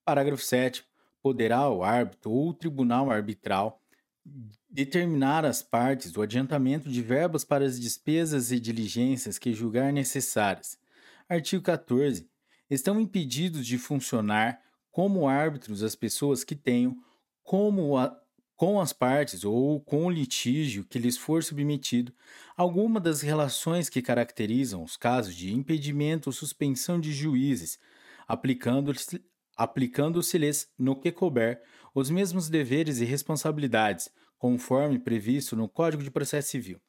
Parágrafo 0.04 0.42
7. 0.42 0.84
Poderá 1.22 1.68
o 1.68 1.84
árbitro 1.84 2.30
ou 2.30 2.48
o 2.48 2.54
tribunal 2.54 3.10
arbitral 3.10 3.80
determinar 4.68 5.44
às 5.44 5.62
partes 5.62 6.16
o 6.16 6.22
adiantamento 6.22 6.88
de 6.88 7.02
verbas 7.02 7.44
para 7.44 7.64
as 7.64 7.78
despesas 7.78 8.50
e 8.50 8.58
diligências 8.58 9.38
que 9.38 9.52
julgar 9.52 9.92
necessárias. 9.92 10.78
Artigo 11.28 11.62
14. 11.62 12.28
Estão 12.70 13.00
impedidos 13.00 13.66
de 13.66 13.78
funcionar 13.78 14.60
como 14.90 15.28
árbitros 15.28 15.82
as 15.82 15.94
pessoas 15.94 16.44
que 16.44 16.54
tenham, 16.54 16.96
como 17.42 17.96
com 18.62 18.80
as 18.80 18.92
partes 18.92 19.44
ou 19.44 19.80
com 19.80 20.06
o 20.06 20.10
litígio 20.10 20.84
que 20.84 20.96
lhes 20.96 21.16
for 21.16 21.42
submetido, 21.42 22.12
alguma 22.56 23.00
das 23.00 23.20
relações 23.20 23.88
que 23.88 24.00
caracterizam 24.00 24.84
os 24.84 24.96
casos 24.96 25.34
de 25.34 25.52
impedimento 25.52 26.28
ou 26.28 26.32
suspensão 26.32 27.00
de 27.00 27.12
juízes, 27.12 27.76
aplicando-se-lhes, 28.28 29.20
aplicando 29.56 30.20
no 30.78 30.94
que 30.94 31.10
couber, 31.10 31.60
os 31.92 32.08
mesmos 32.08 32.48
deveres 32.48 33.00
e 33.00 33.04
responsabilidades, 33.04 34.08
conforme 34.38 34.96
previsto 34.96 35.56
no 35.56 35.68
Código 35.68 36.04
de 36.04 36.10
Processo 36.12 36.50
Civil. 36.50 36.80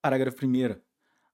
Parágrafo 0.00 0.44
1. 0.44 0.74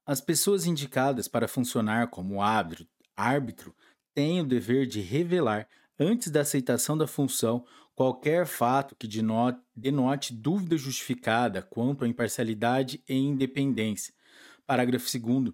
As 0.05 0.21
pessoas 0.21 0.67
indicadas 0.67 1.29
para 1.29 1.49
funcionar 1.49 2.09
como 2.09 2.43
árbitro, 2.43 2.87
árbitro 3.17 3.75
têm 4.13 4.43
o 4.43 4.47
dever 4.47 4.87
de 4.87 5.01
revelar, 5.01 5.67
antes 5.99 6.31
da 6.31 6.43
aceitação 6.43 6.97
da 6.97 7.07
função, 7.07 7.65
qualquer 7.99 8.47
fato 8.47 8.95
que 8.95 9.09
denote, 9.09 9.59
denote 9.75 10.33
dúvida 10.33 10.79
justificada 10.79 11.63
quanto 11.63 12.05
à 12.05 12.09
imparcialidade 12.09 13.03
e 13.09 13.17
independência. 13.17 14.15
Parágrafo 14.65 15.05
2. 15.19 15.53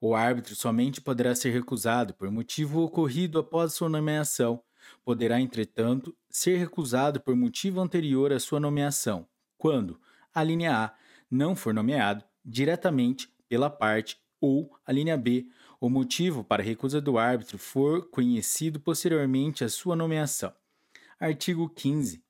O 0.00 0.14
árbitro 0.14 0.54
somente 0.54 1.00
poderá 1.00 1.34
ser 1.34 1.50
recusado 1.50 2.14
por 2.14 2.30
motivo 2.30 2.84
ocorrido 2.84 3.36
após 3.40 3.74
sua 3.74 3.88
nomeação. 3.88 4.62
Poderá, 5.04 5.40
entretanto, 5.40 6.16
ser 6.30 6.56
recusado 6.56 7.20
por 7.20 7.34
motivo 7.34 7.80
anterior 7.80 8.32
à 8.32 8.38
sua 8.38 8.60
nomeação, 8.60 9.26
quando 9.58 10.00
a 10.32 10.44
linha 10.44 10.84
A 10.84 10.94
não 11.28 11.56
for 11.56 11.74
nomeado 11.74 12.24
diretamente 12.44 13.28
pela 13.48 13.68
parte 13.68 14.18
ou 14.40 14.70
a 14.86 14.92
linha 14.92 15.16
B, 15.16 15.48
o 15.80 15.90
motivo 15.90 16.44
para 16.44 16.62
recusa 16.62 17.00
do 17.00 17.18
árbitro 17.18 17.58
for 17.58 18.08
conhecido 18.08 18.78
posteriormente 18.78 19.64
à 19.64 19.68
sua 19.68 19.96
nomeação. 19.96 20.54
Artigo 21.22 21.68
15. 21.68 22.20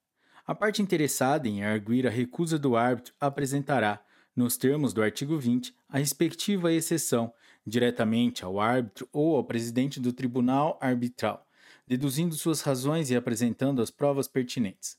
A 0.47 0.55
parte 0.55 0.83
interessada 0.83 1.49
em 1.49 1.65
arguir 1.65 2.07
a 2.07 2.11
recusa 2.11 2.59
do 2.59 2.77
árbitro 2.77 3.15
apresentará, 3.19 4.05
nos 4.37 4.59
termos 4.59 4.93
do 4.93 5.03
artigo 5.03 5.39
20, 5.39 5.75
a 5.89 5.97
respectiva 5.97 6.71
exceção, 6.71 7.33
diretamente 7.67 8.45
ao 8.45 8.61
árbitro 8.61 9.09
ou 9.11 9.35
ao 9.35 9.45
presidente 9.45 9.99
do 9.99 10.13
tribunal 10.13 10.79
arbitral, 10.79 11.49
deduzindo 11.87 12.35
suas 12.35 12.61
razões 12.61 13.11
e 13.11 13.17
apresentando 13.17 13.81
as 13.81 13.91
provas 13.91 14.29
pertinentes. 14.29 14.99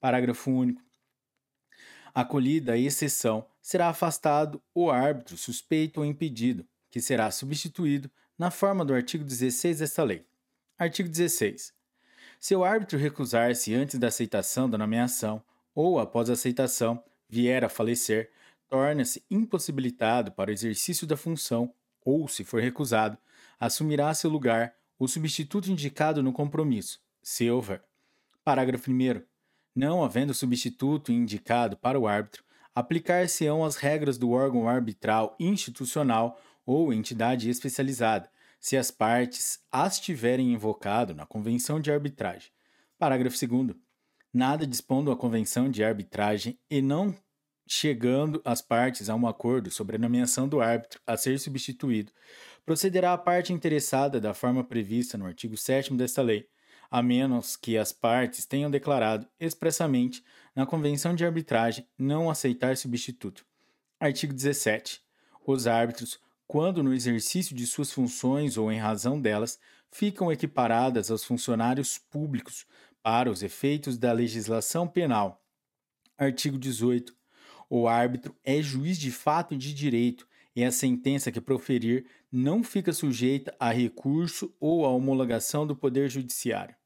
Parágrafo 0.00 0.50
único. 0.50 0.80
Acolhida 2.14 2.72
a 2.72 2.78
exceção, 2.78 3.46
será 3.60 3.90
afastado 3.90 4.58
o 4.74 4.90
árbitro 4.90 5.36
suspeito 5.36 6.00
ou 6.00 6.06
impedido, 6.06 6.66
que 6.90 6.98
será 6.98 7.30
substituído 7.30 8.10
na 8.38 8.50
forma 8.50 8.86
do 8.86 8.94
artigo 8.94 9.22
16 9.22 9.80
desta 9.80 10.02
lei. 10.02 10.24
Artigo 10.78 11.10
16. 11.10 11.73
Se 12.44 12.54
o 12.54 12.62
árbitro 12.62 12.98
recusar-se 12.98 13.74
antes 13.74 13.98
da 13.98 14.08
aceitação 14.08 14.68
da 14.68 14.76
nomeação 14.76 15.42
ou 15.74 15.98
após 15.98 16.28
a 16.28 16.34
aceitação 16.34 17.02
vier 17.26 17.64
a 17.64 17.70
falecer, 17.70 18.30
torna-se 18.68 19.24
impossibilitado 19.30 20.30
para 20.30 20.50
o 20.50 20.52
exercício 20.52 21.06
da 21.06 21.16
função 21.16 21.72
ou, 22.04 22.28
se 22.28 22.44
for 22.44 22.60
recusado, 22.60 23.16
assumirá 23.58 24.12
seu 24.12 24.28
lugar 24.28 24.74
o 24.98 25.08
substituto 25.08 25.70
indicado 25.70 26.22
no 26.22 26.34
compromisso, 26.34 27.00
se 27.22 27.50
houver. 27.50 27.82
Parágrafo 28.44 28.90
1. 28.90 29.22
Não 29.74 30.04
havendo 30.04 30.34
substituto 30.34 31.10
indicado 31.10 31.78
para 31.78 31.98
o 31.98 32.06
árbitro, 32.06 32.44
aplicar-se-ão 32.74 33.64
as 33.64 33.76
regras 33.76 34.18
do 34.18 34.32
órgão 34.32 34.68
arbitral 34.68 35.34
institucional 35.40 36.38
ou 36.66 36.92
entidade 36.92 37.48
especializada, 37.48 38.28
se 38.64 38.78
as 38.78 38.90
partes 38.90 39.58
as 39.70 40.00
tiverem 40.00 40.54
invocado 40.54 41.14
na 41.14 41.26
convenção 41.26 41.78
de 41.78 41.92
arbitragem. 41.92 42.50
Parágrafo 42.98 43.36
2. 43.46 43.76
Nada 44.32 44.66
dispondo 44.66 45.10
a 45.10 45.16
convenção 45.16 45.70
de 45.70 45.84
arbitragem 45.84 46.58
e 46.70 46.80
não 46.80 47.14
chegando 47.68 48.40
as 48.42 48.62
partes 48.62 49.10
a 49.10 49.14
um 49.14 49.26
acordo 49.26 49.70
sobre 49.70 49.96
a 49.96 49.98
nomeação 49.98 50.48
do 50.48 50.62
árbitro 50.62 50.98
a 51.06 51.14
ser 51.14 51.38
substituído, 51.38 52.10
procederá 52.64 53.12
a 53.12 53.18
parte 53.18 53.52
interessada 53.52 54.18
da 54.18 54.32
forma 54.32 54.64
prevista 54.64 55.18
no 55.18 55.26
artigo 55.26 55.58
7 55.58 55.92
desta 55.92 56.22
lei, 56.22 56.48
a 56.90 57.02
menos 57.02 57.56
que 57.56 57.76
as 57.76 57.92
partes 57.92 58.46
tenham 58.46 58.70
declarado 58.70 59.28
expressamente 59.38 60.24
na 60.56 60.64
Convenção 60.64 61.14
de 61.14 61.22
Arbitragem 61.22 61.86
não 61.98 62.30
aceitar 62.30 62.78
substituto. 62.78 63.44
Artigo 64.00 64.32
17. 64.32 65.02
Os 65.46 65.66
árbitros, 65.66 66.18
quando 66.46 66.82
no 66.82 66.92
exercício 66.92 67.54
de 67.54 67.66
suas 67.66 67.92
funções 67.92 68.56
ou 68.56 68.70
em 68.70 68.78
razão 68.78 69.20
delas, 69.20 69.58
ficam 69.90 70.30
equiparadas 70.30 71.10
aos 71.10 71.24
funcionários 71.24 71.98
públicos 71.98 72.66
para 73.02 73.30
os 73.30 73.42
efeitos 73.42 73.96
da 73.98 74.12
legislação 74.12 74.88
penal. 74.88 75.44
Artigo 76.16 76.58
18. 76.58 77.14
O 77.68 77.88
árbitro 77.88 78.36
é 78.44 78.60
juiz 78.60 78.98
de 78.98 79.10
fato 79.10 79.56
de 79.56 79.72
direito, 79.74 80.26
e 80.56 80.62
a 80.62 80.70
sentença 80.70 81.32
que 81.32 81.40
proferir 81.40 82.06
não 82.30 82.62
fica 82.62 82.92
sujeita 82.92 83.54
a 83.58 83.72
recurso 83.72 84.54
ou 84.60 84.86
a 84.86 84.88
homologação 84.88 85.66
do 85.66 85.74
Poder 85.74 86.08
Judiciário. 86.08 86.76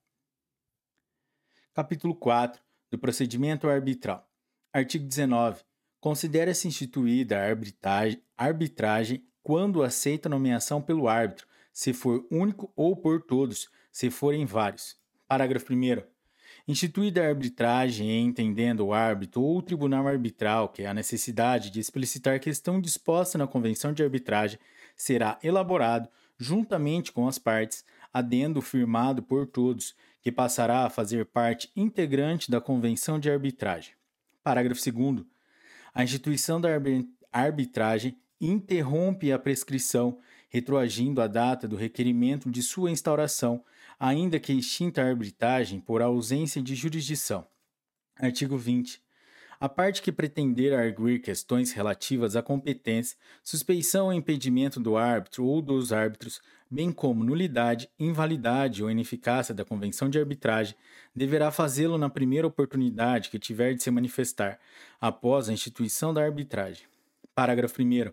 Capítulo 1.74 2.14
4 2.14 2.62
do 2.90 2.98
Procedimento 2.98 3.68
Arbitral. 3.68 4.26
Artigo 4.72 5.06
19. 5.06 5.62
Considera-se 6.00 6.66
instituída 6.66 7.38
a 7.38 7.44
arbitragem, 7.44 8.22
arbitragem 8.36 9.26
quando 9.48 9.82
aceita 9.82 10.28
a 10.28 10.30
nomeação 10.30 10.82
pelo 10.82 11.08
árbitro, 11.08 11.46
se 11.72 11.94
for 11.94 12.26
único 12.30 12.70
ou 12.76 12.94
por 12.94 13.22
todos, 13.22 13.70
se 13.90 14.10
forem 14.10 14.44
vários. 14.44 14.94
Parágrafo 15.26 15.72
1. 15.72 16.02
Instituída 16.70 17.22
a 17.22 17.28
arbitragem, 17.28 18.10
entendendo 18.20 18.80
o 18.80 18.92
árbitro 18.92 19.40
ou 19.40 19.56
o 19.56 19.62
tribunal 19.62 20.06
arbitral 20.06 20.68
que 20.68 20.84
a 20.84 20.92
necessidade 20.92 21.70
de 21.70 21.80
explicitar 21.80 22.38
questão 22.38 22.78
disposta 22.78 23.38
na 23.38 23.46
convenção 23.46 23.90
de 23.90 24.02
arbitragem, 24.02 24.58
será 24.94 25.38
elaborado, 25.42 26.10
juntamente 26.36 27.10
com 27.10 27.26
as 27.26 27.38
partes, 27.38 27.86
adendo 28.12 28.60
firmado 28.60 29.22
por 29.22 29.46
todos, 29.46 29.96
que 30.20 30.30
passará 30.30 30.84
a 30.84 30.90
fazer 30.90 31.24
parte 31.24 31.72
integrante 31.74 32.50
da 32.50 32.60
Convenção 32.60 33.18
de 33.18 33.30
Arbitragem. 33.30 33.94
Parágrafo 34.44 34.92
2. 34.92 35.24
A 35.94 36.04
instituição 36.04 36.60
da 36.60 36.68
arbitragem 37.32 38.14
interrompe 38.40 39.32
a 39.32 39.38
prescrição, 39.38 40.18
retroagindo 40.48 41.20
a 41.20 41.26
data 41.26 41.66
do 41.66 41.76
requerimento 41.76 42.50
de 42.50 42.62
sua 42.62 42.90
instauração, 42.90 43.64
ainda 43.98 44.38
que 44.38 44.52
extinta 44.52 45.02
a 45.02 45.06
arbitragem 45.06 45.80
por 45.80 46.00
ausência 46.00 46.62
de 46.62 46.74
jurisdição. 46.74 47.46
Artigo 48.16 48.56
20. 48.56 49.02
A 49.60 49.68
parte 49.68 50.02
que 50.02 50.12
pretender 50.12 50.72
arguir 50.72 51.18
questões 51.18 51.72
relativas 51.72 52.36
à 52.36 52.42
competência, 52.42 53.18
suspeição 53.42 54.06
ou 54.06 54.12
impedimento 54.12 54.78
do 54.78 54.96
árbitro 54.96 55.44
ou 55.44 55.60
dos 55.60 55.92
árbitros, 55.92 56.40
bem 56.70 56.92
como 56.92 57.24
nulidade, 57.24 57.90
invalidade 57.98 58.84
ou 58.84 58.90
ineficácia 58.90 59.52
da 59.52 59.64
convenção 59.64 60.08
de 60.08 60.16
arbitragem, 60.16 60.76
deverá 61.14 61.50
fazê-lo 61.50 61.98
na 61.98 62.08
primeira 62.08 62.46
oportunidade 62.46 63.30
que 63.30 63.38
tiver 63.38 63.74
de 63.74 63.82
se 63.82 63.90
manifestar, 63.90 64.60
após 65.00 65.48
a 65.48 65.52
instituição 65.52 66.14
da 66.14 66.22
arbitragem. 66.22 66.86
Parágrafo 67.34 67.82
1. 67.82 68.12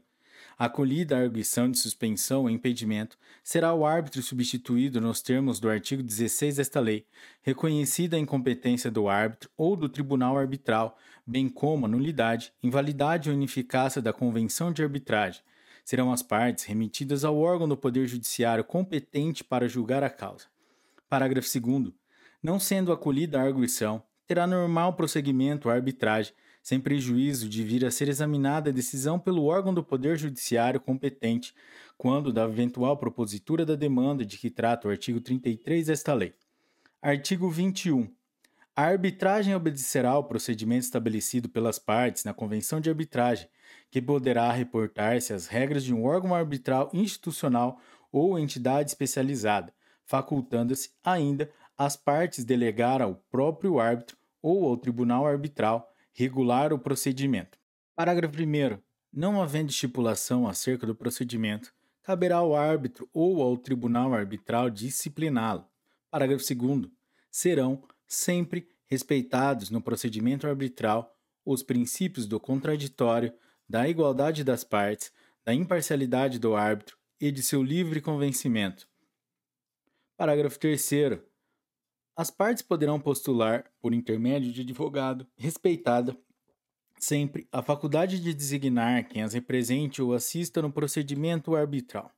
Acolhida 0.58 1.18
a 1.18 1.20
arguição 1.20 1.70
de 1.70 1.78
suspensão 1.78 2.44
ou 2.44 2.50
impedimento, 2.50 3.18
será 3.44 3.74
o 3.74 3.86
árbitro 3.86 4.22
substituído 4.22 5.02
nos 5.02 5.22
termos 5.22 5.60
do 5.60 5.70
artigo 5.70 6.02
16 6.02 6.56
desta 6.56 6.80
lei, 6.80 7.06
reconhecida 7.42 8.16
a 8.16 8.20
incompetência 8.20 8.90
do 8.90 9.10
árbitro 9.10 9.50
ou 9.58 9.76
do 9.76 9.90
tribunal 9.90 10.38
arbitral, 10.38 10.98
bem 11.28 11.50
como 11.50 11.86
a 11.86 11.90
nulidade, 11.90 12.54
invalidade 12.64 13.30
ou 13.30 13.36
ineficácia 13.36 14.02
da 14.02 14.14
convenção 14.14 14.72
de 14.72 14.82
arbitragem. 14.82 15.42
Serão 15.84 16.12
as 16.12 16.24
partes 16.24 16.64
remetidas 16.64 17.26
ao 17.26 17.38
órgão 17.38 17.68
do 17.68 17.76
Poder 17.76 18.08
Judiciário 18.08 18.64
competente 18.64 19.44
para 19.44 19.68
julgar 19.68 20.04
a 20.04 20.10
causa. 20.10 20.46
Parágrafo 21.10 21.48
2. 21.60 21.94
Não 22.42 22.60
sendo 22.60 22.94
acolhida 22.94 23.40
a 23.40 23.44
arguição, 23.44 24.02
terá 24.26 24.48
normal 24.48 24.94
prosseguimento 24.94 25.70
a 25.70 25.74
arbitragem, 25.74 26.34
sem 26.66 26.80
prejuízo 26.80 27.48
de 27.48 27.64
vir 27.64 27.86
a 27.86 27.92
ser 27.92 28.10
examinada 28.10 28.72
a 28.72 28.74
decisão 28.74 29.20
pelo 29.20 29.46
órgão 29.46 29.72
do 29.72 29.84
Poder 29.84 30.18
Judiciário 30.18 30.80
competente, 30.80 31.54
quando 31.96 32.34
da 32.34 32.46
eventual 32.46 32.98
propositura 32.98 33.64
da 33.64 33.76
demanda 33.76 34.26
de 34.26 34.36
que 34.40 34.50
trata 34.50 34.88
o 34.88 34.92
artigo 34.92 35.22
33 35.22 35.86
desta 35.86 36.12
lei. 36.12 36.34
Artigo 37.00 37.52
21. 37.52 38.10
A 38.76 38.82
arbitragem 38.82 39.54
obedecerá 39.54 40.10
ao 40.10 40.24
procedimento 40.24 40.86
estabelecido 40.86 41.48
pelas 41.48 41.78
partes 41.78 42.24
na 42.24 42.34
Convenção 42.34 42.82
de 42.82 42.90
Arbitragem, 42.90 43.48
que 43.92 44.02
poderá 44.02 44.52
reportar-se 44.52 45.34
às 45.34 45.46
regras 45.46 45.84
de 45.84 45.94
um 45.94 46.04
órgão 46.04 46.34
arbitral 46.34 46.90
institucional 46.92 47.80
ou 48.12 48.40
entidade 48.40 48.90
especializada, 48.90 49.72
facultando-se 50.04 50.90
ainda 51.04 51.48
às 51.78 51.96
partes 51.96 52.44
delegar 52.44 53.04
ao 53.04 53.14
próprio 53.30 53.80
árbitro 53.80 54.18
ou 54.42 54.68
ao 54.68 54.76
tribunal 54.78 55.28
arbitral 55.28 55.92
regular 56.16 56.72
o 56.72 56.80
procedimento. 56.80 57.60
Parágrafo 57.94 58.34
1. 58.42 58.80
Não 59.12 59.42
havendo 59.42 59.70
estipulação 59.70 60.48
acerca 60.48 60.88
do 60.88 60.96
procedimento, 60.96 61.74
caberá 62.02 62.38
ao 62.38 62.56
árbitro 62.56 63.10
ou 63.14 63.42
ao 63.42 63.58
tribunal 63.58 64.14
arbitral 64.14 64.70
discipliná-lo. 64.70 65.68
Parágrafo 66.10 66.44
2. 66.56 66.90
Serão 67.30 67.84
sempre 68.08 68.70
respeitados 68.86 69.70
no 69.70 69.82
procedimento 69.82 70.48
arbitral 70.48 71.14
os 71.44 71.62
princípios 71.62 72.26
do 72.26 72.40
contraditório, 72.40 73.34
da 73.68 73.88
igualdade 73.88 74.44
das 74.44 74.64
partes, 74.64 75.12
da 75.44 75.54
imparcialidade 75.54 76.40
do 76.40 76.56
árbitro 76.56 76.98
e 77.20 77.30
de 77.30 77.44
seu 77.44 77.62
livre 77.62 78.00
convencimento. 78.00 78.88
Parágrafo 80.16 80.58
3. 80.60 80.90
As 82.16 82.32
partes 82.32 82.64
poderão 82.64 82.98
postular, 82.98 83.66
por 83.82 83.94
intermédio 83.94 84.52
de 84.54 84.62
advogado, 84.62 85.28
respeitada 85.36 86.18
sempre 86.98 87.46
a 87.52 87.62
faculdade 87.62 88.22
de 88.22 88.34
designar 88.34 89.06
quem 89.08 89.22
as 89.22 89.34
represente 89.34 90.02
ou 90.02 90.14
assista 90.14 90.62
no 90.62 90.72
procedimento 90.72 91.56
arbitral. 91.56 92.10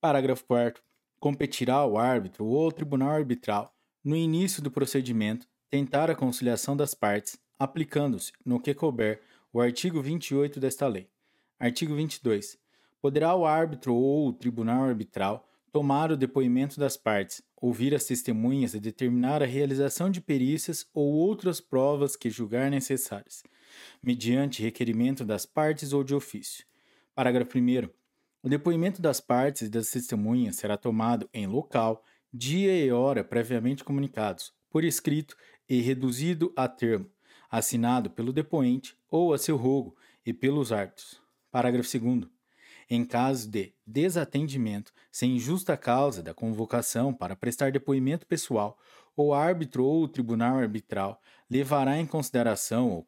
Parágrafo 0.00 0.44
4. 0.46 0.82
Competirá 1.20 1.74
ao 1.74 1.98
árbitro 1.98 2.46
ou 2.46 2.72
tribunal 2.72 3.10
arbitral, 3.10 3.74
no 4.02 4.16
início 4.16 4.62
do 4.62 4.70
procedimento, 4.70 5.46
tentar 5.70 6.10
a 6.10 6.16
conciliação 6.16 6.74
das 6.74 6.94
partes, 6.94 7.38
aplicando-se, 7.58 8.32
no 8.44 8.60
que 8.60 8.74
couber, 8.74 9.22
o 9.52 9.60
artigo 9.60 10.00
28 10.00 10.58
desta 10.58 10.86
lei. 10.86 11.08
Artigo 11.58 11.94
22. 11.94 12.58
Poderá 13.00 13.34
o 13.34 13.44
árbitro 13.44 13.94
ou 13.94 14.28
o 14.28 14.32
tribunal 14.32 14.84
arbitral 14.84 15.46
tomar 15.74 16.12
o 16.12 16.16
depoimento 16.16 16.78
das 16.78 16.96
partes, 16.96 17.42
ouvir 17.60 17.96
as 17.96 18.04
testemunhas 18.04 18.74
e 18.74 18.78
determinar 18.78 19.42
a 19.42 19.46
realização 19.46 20.08
de 20.08 20.20
perícias 20.20 20.86
ou 20.94 21.12
outras 21.12 21.60
provas 21.60 22.14
que 22.14 22.30
julgar 22.30 22.70
necessárias, 22.70 23.42
mediante 24.00 24.62
requerimento 24.62 25.24
das 25.24 25.44
partes 25.44 25.92
ou 25.92 26.04
de 26.04 26.14
ofício. 26.14 26.64
Parágrafo 27.12 27.58
1. 27.58 27.88
O 28.40 28.48
depoimento 28.48 29.02
das 29.02 29.20
partes 29.20 29.62
e 29.62 29.68
das 29.68 29.90
testemunhas 29.90 30.54
será 30.54 30.76
tomado 30.76 31.28
em 31.34 31.44
local, 31.44 32.04
dia 32.32 32.78
e 32.78 32.92
hora 32.92 33.24
previamente 33.24 33.82
comunicados, 33.82 34.52
por 34.70 34.84
escrito 34.84 35.36
e 35.68 35.80
reduzido 35.80 36.52
a 36.54 36.68
termo, 36.68 37.10
assinado 37.50 38.10
pelo 38.10 38.32
depoente 38.32 38.96
ou 39.10 39.34
a 39.34 39.38
seu 39.38 39.56
rogo 39.56 39.96
e 40.24 40.32
pelos 40.32 40.70
árbitros. 40.70 41.20
Parágrafo 41.50 41.98
2. 41.98 42.33
Em 42.88 43.04
caso 43.04 43.48
de 43.48 43.72
desatendimento 43.86 44.92
sem 45.10 45.38
justa 45.38 45.76
causa 45.76 46.22
da 46.22 46.34
convocação 46.34 47.12
para 47.12 47.36
prestar 47.36 47.72
depoimento 47.72 48.26
pessoal, 48.26 48.78
o 49.16 49.32
árbitro 49.32 49.84
ou 49.84 50.02
o 50.02 50.08
tribunal 50.08 50.58
arbitral 50.58 51.20
levará 51.48 51.98
em 51.98 52.06
consideração 52.06 52.92
o 52.92 53.04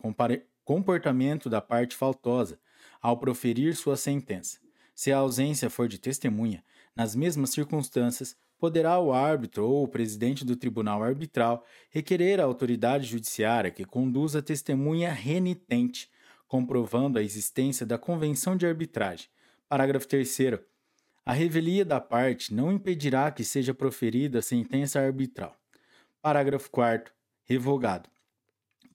comportamento 0.65 1.51
da 1.51 1.61
parte 1.61 1.97
faltosa 1.97 2.59
ao 3.03 3.17
proferir 3.17 3.75
sua 3.75 3.97
sentença. 3.97 4.59
Se 4.95 5.13
a 5.13 5.19
ausência 5.19 5.69
for 5.69 5.89
de 5.89 5.99
testemunha, 5.99 6.65
nas 6.95 7.15
mesmas 7.15 7.51
circunstâncias, 7.51 8.37
poderá 8.59 8.99
o 8.99 9.13
árbitro 9.13 9.69
ou 9.69 9.85
o 9.85 9.89
presidente 9.89 10.45
do 10.45 10.57
tribunal 10.57 11.03
arbitral 11.03 11.65
requerer 11.91 12.41
à 12.41 12.45
autoridade 12.45 13.07
judiciária 13.07 13.71
que 13.71 13.85
conduza 13.85 14.39
a 14.39 14.43
testemunha 14.43 15.13
renitente, 15.13 16.11
comprovando 16.49 17.19
a 17.19 17.23
existência 17.23 17.85
da 17.85 17.99
convenção 17.99 18.57
de 18.57 18.67
arbitragem, 18.67 19.29
Parágrafo 19.69 20.07
3. 20.07 20.39
A 21.25 21.33
revelia 21.33 21.85
da 21.85 22.01
parte 22.01 22.55
não 22.55 22.71
impedirá 22.71 23.31
que 23.33 23.43
seja 23.43 23.75
proferida 23.75 24.41
sentença 24.41 25.01
arbitral. 25.01 25.61
Parágrafo 26.23 26.71
4. 26.71 27.13
Revogado. 27.45 28.09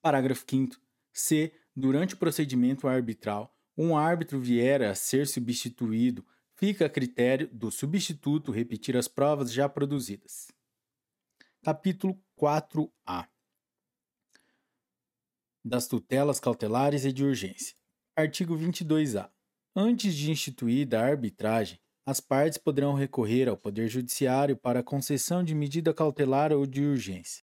Parágrafo 0.02 0.46
5. 0.50 0.78
Se, 1.12 1.54
durante 1.76 2.14
o 2.14 2.18
procedimento 2.18 2.88
arbitral, 2.88 3.54
um 3.78 3.98
árbitro 3.98 4.40
vier 4.40 4.82
a 4.82 4.96
ser 4.96 5.28
substituído, 5.28 6.26
fica 6.56 6.86
a 6.86 6.90
critério 6.90 7.50
do 7.52 7.70
substituto 7.70 8.52
repetir 8.52 8.96
as 8.96 9.08
provas 9.08 9.52
já 9.52 9.68
produzidas. 9.68 10.48
Capítulo 11.62 12.18
4A 12.40 13.28
das 15.64 15.88
tutelas 15.88 16.40
cautelares 16.40 17.06
e 17.06 17.14
de 17.14 17.24
urgência. 17.24 17.76
Artigo 18.16 18.56
22A. 18.58 19.30
Antes 19.76 20.14
de 20.16 20.30
instituída 20.30 21.00
a 21.00 21.06
arbitragem, 21.06 21.80
as 22.06 22.20
partes 22.20 22.58
poderão 22.58 22.94
recorrer 22.94 23.48
ao 23.48 23.56
Poder 23.56 23.88
Judiciário 23.88 24.58
para 24.58 24.84
concessão 24.84 25.42
de 25.44 25.56
medida 25.56 25.94
cautelar 25.94 26.52
ou 26.52 26.66
de 26.66 26.84
urgência. 26.84 27.46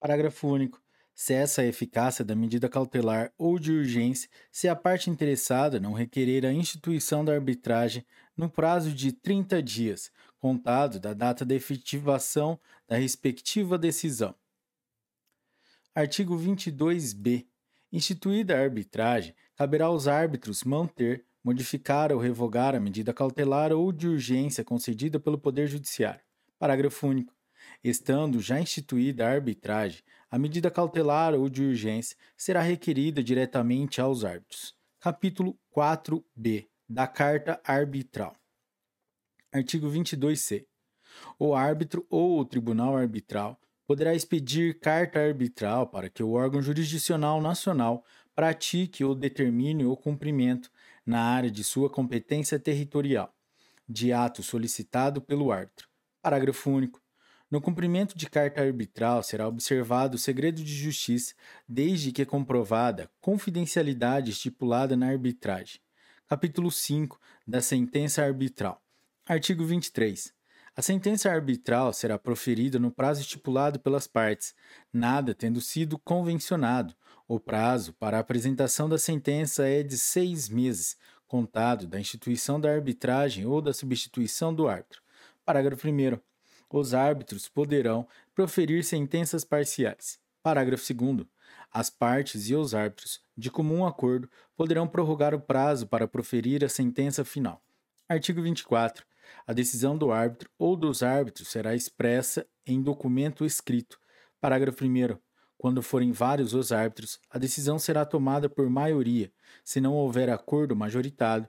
Parágrafo 0.00 0.48
único. 0.48 0.82
Cessa 1.14 1.62
a 1.62 1.66
eficácia 1.66 2.24
da 2.24 2.34
medida 2.34 2.68
cautelar 2.68 3.32
ou 3.36 3.58
de 3.58 3.72
urgência 3.72 4.30
se 4.52 4.68
a 4.68 4.76
parte 4.76 5.10
interessada 5.10 5.80
não 5.80 5.92
requerer 5.92 6.46
a 6.46 6.52
instituição 6.52 7.24
da 7.24 7.34
arbitragem 7.34 8.06
no 8.36 8.48
prazo 8.48 8.92
de 8.92 9.12
30 9.12 9.60
dias, 9.60 10.12
contado 10.38 11.00
da 11.00 11.12
data 11.12 11.44
da 11.44 11.56
efetivação 11.56 12.58
da 12.86 12.96
respectiva 12.96 13.76
decisão. 13.76 14.32
Artigo 15.92 16.38
22b. 16.38 17.46
Instituída 17.90 18.54
a 18.54 18.60
arbitragem, 18.60 19.34
caberá 19.56 19.86
aos 19.86 20.06
árbitros 20.06 20.62
manter, 20.62 21.24
modificar 21.42 22.12
ou 22.12 22.18
revogar 22.18 22.74
a 22.74 22.80
medida 22.80 23.14
cautelar 23.14 23.72
ou 23.72 23.90
de 23.90 24.06
urgência 24.06 24.62
concedida 24.62 25.18
pelo 25.18 25.38
Poder 25.38 25.66
Judiciário. 25.66 26.20
Parágrafo 26.58 27.06
único. 27.06 27.34
Estando 27.82 28.40
já 28.40 28.60
instituída 28.60 29.26
a 29.26 29.30
arbitragem, 29.30 30.02
a 30.30 30.38
medida 30.38 30.70
cautelar 30.70 31.32
ou 31.32 31.48
de 31.48 31.62
urgência 31.62 32.14
será 32.36 32.60
requerida 32.60 33.22
diretamente 33.22 34.02
aos 34.02 34.22
árbitros. 34.22 34.76
Capítulo 35.00 35.58
4b 35.74 36.66
da 36.86 37.06
Carta 37.06 37.58
Arbitral. 37.64 38.36
Artigo 39.50 39.88
22c. 39.88 40.66
O 41.38 41.54
árbitro 41.54 42.06
ou 42.10 42.38
o 42.38 42.44
tribunal 42.44 42.96
arbitral 42.96 43.58
poderá 43.88 44.14
expedir 44.14 44.78
carta 44.80 45.18
arbitral 45.18 45.86
para 45.86 46.10
que 46.10 46.22
o 46.22 46.32
órgão 46.32 46.60
jurisdicional 46.60 47.40
nacional 47.40 48.04
pratique 48.34 49.02
ou 49.02 49.14
determine 49.14 49.86
o 49.86 49.96
cumprimento, 49.96 50.70
na 51.06 51.22
área 51.22 51.50
de 51.50 51.64
sua 51.64 51.88
competência 51.88 52.58
territorial, 52.58 53.34
de 53.88 54.12
ato 54.12 54.42
solicitado 54.42 55.22
pelo 55.22 55.50
árbitro. 55.50 55.88
Parágrafo 56.20 56.70
único. 56.70 57.00
No 57.50 57.62
cumprimento 57.62 58.16
de 58.16 58.28
carta 58.28 58.60
arbitral 58.60 59.22
será 59.22 59.48
observado 59.48 60.16
o 60.16 60.18
segredo 60.18 60.62
de 60.62 60.74
justiça, 60.74 61.34
desde 61.66 62.12
que 62.12 62.26
comprovada 62.26 63.10
confidencialidade 63.22 64.32
estipulada 64.32 64.98
na 64.98 65.08
arbitragem. 65.08 65.80
Capítulo 66.26 66.70
5 66.70 67.18
da 67.46 67.62
Sentença 67.62 68.22
Arbitral. 68.22 68.82
Artigo 69.26 69.64
23. 69.64 70.37
A 70.78 70.80
sentença 70.80 71.28
arbitral 71.28 71.92
será 71.92 72.16
proferida 72.16 72.78
no 72.78 72.92
prazo 72.92 73.20
estipulado 73.20 73.80
pelas 73.80 74.06
partes, 74.06 74.54
nada 74.92 75.34
tendo 75.34 75.60
sido 75.60 75.98
convencionado. 75.98 76.94
O 77.26 77.40
prazo 77.40 77.92
para 77.94 78.16
a 78.16 78.20
apresentação 78.20 78.88
da 78.88 78.96
sentença 78.96 79.66
é 79.66 79.82
de 79.82 79.98
seis 79.98 80.48
meses, 80.48 80.96
contado 81.26 81.84
da 81.88 81.98
instituição 81.98 82.60
da 82.60 82.70
arbitragem 82.70 83.44
ou 83.44 83.60
da 83.60 83.72
substituição 83.72 84.54
do 84.54 84.68
árbitro. 84.68 85.02
Parágrafo 85.44 85.88
1. 85.88 86.16
Os 86.70 86.94
árbitros 86.94 87.48
poderão 87.48 88.06
proferir 88.32 88.84
sentenças 88.84 89.44
parciais. 89.44 90.20
Parágrafo 90.44 90.94
2. 90.94 91.26
As 91.72 91.90
partes 91.90 92.48
e 92.50 92.54
os 92.54 92.72
árbitros, 92.72 93.20
de 93.36 93.50
comum 93.50 93.84
acordo, 93.84 94.30
poderão 94.56 94.86
prorrogar 94.86 95.34
o 95.34 95.40
prazo 95.40 95.88
para 95.88 96.06
proferir 96.06 96.64
a 96.64 96.68
sentença 96.68 97.24
final. 97.24 97.60
Artigo 98.08 98.40
24. 98.40 99.07
A 99.46 99.52
decisão 99.52 99.96
do 99.96 100.12
árbitro 100.12 100.50
ou 100.58 100.76
dos 100.76 101.02
árbitros 101.02 101.48
será 101.48 101.74
expressa 101.74 102.46
em 102.66 102.82
documento 102.82 103.44
escrito. 103.44 103.98
Parágrafo 104.40 104.84
1. 104.84 105.18
Quando 105.56 105.82
forem 105.82 106.12
vários 106.12 106.54
os 106.54 106.70
árbitros, 106.70 107.18
a 107.28 107.38
decisão 107.38 107.78
será 107.78 108.06
tomada 108.06 108.48
por 108.48 108.70
maioria. 108.70 109.32
Se 109.64 109.80
não 109.80 109.94
houver 109.94 110.30
acordo 110.30 110.76
majoritário, 110.76 111.48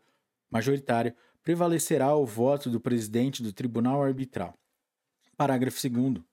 majoritário 0.50 1.14
prevalecerá 1.44 2.16
o 2.16 2.26
voto 2.26 2.70
do 2.70 2.80
presidente 2.80 3.44
do 3.44 3.54
tribunal 3.54 4.02
arbitral. 4.04 4.58
Parágrafo 5.38 5.78
2. 5.88 6.24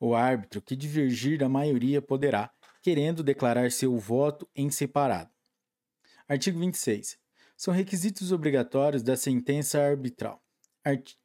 O 0.00 0.14
árbitro 0.14 0.62
que 0.62 0.74
divergir 0.74 1.38
da 1.38 1.48
maioria 1.48 2.00
poderá, 2.00 2.50
querendo 2.82 3.22
declarar 3.22 3.70
seu 3.70 3.96
voto 3.98 4.48
em 4.54 4.70
separado. 4.70 5.30
Artigo 6.28 6.58
26. 6.58 7.18
São 7.56 7.74
requisitos 7.74 8.32
obrigatórios 8.32 9.02
da 9.02 9.16
sentença 9.16 9.80
arbitral. 9.80 10.40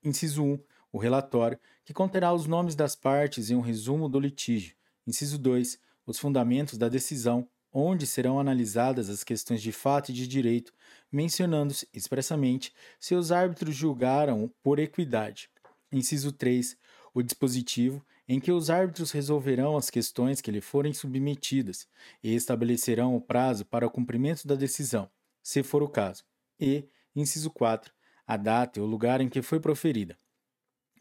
Inciso 0.04 0.44
1. 0.44 0.60
O 0.92 0.98
relatório, 0.98 1.60
que 1.84 1.94
conterá 1.94 2.34
os 2.34 2.46
nomes 2.46 2.76
das 2.76 2.96
partes 2.96 3.50
e 3.50 3.56
um 3.56 3.62
resumo 3.62 4.08
do 4.08 4.20
litígio. 4.20 4.76
Inciso 5.08 5.38
2. 5.38 5.80
Os 6.06 6.20
fundamentos 6.20 6.78
da 6.78 6.88
decisão, 6.90 7.48
onde 7.72 8.06
serão 8.06 8.40
analisadas 8.40 9.10
as 9.10 9.24
questões 9.24 9.62
de 9.62 9.72
fato 9.72 10.10
e 10.10 10.14
de 10.14 10.28
direito, 10.28 10.74
mencionando-se 11.12 11.88
expressamente 11.94 12.74
se 13.00 13.16
os 13.16 13.32
árbitros 13.32 13.76
julgaram 13.76 14.52
por 14.62 14.80
equidade. 14.80 15.50
Inciso 15.92 16.32
3. 16.32 16.78
O 17.14 17.22
dispositivo 17.22 18.06
em 18.28 18.40
que 18.40 18.52
os 18.52 18.70
árbitros 18.70 19.12
resolverão 19.12 19.76
as 19.76 19.90
questões 19.90 20.42
que 20.42 20.52
lhe 20.52 20.62
forem 20.62 20.94
submetidas 20.94 21.88
e 22.24 22.34
estabelecerão 22.34 23.16
o 23.16 23.22
prazo 23.22 23.66
para 23.66 23.86
o 23.86 23.92
cumprimento 23.92 24.48
da 24.48 24.56
decisão, 24.56 25.10
se 25.42 25.62
for 25.62 25.84
o 25.84 25.90
caso. 25.90 26.24
E, 26.60 26.88
inciso 27.16 27.50
4, 27.52 27.94
a 28.26 28.38
data 28.38 28.80
e 28.80 28.82
o 28.82 28.86
lugar 28.86 29.22
em 29.22 29.30
que 29.30 29.42
foi 29.42 29.60
proferida. 29.60 30.18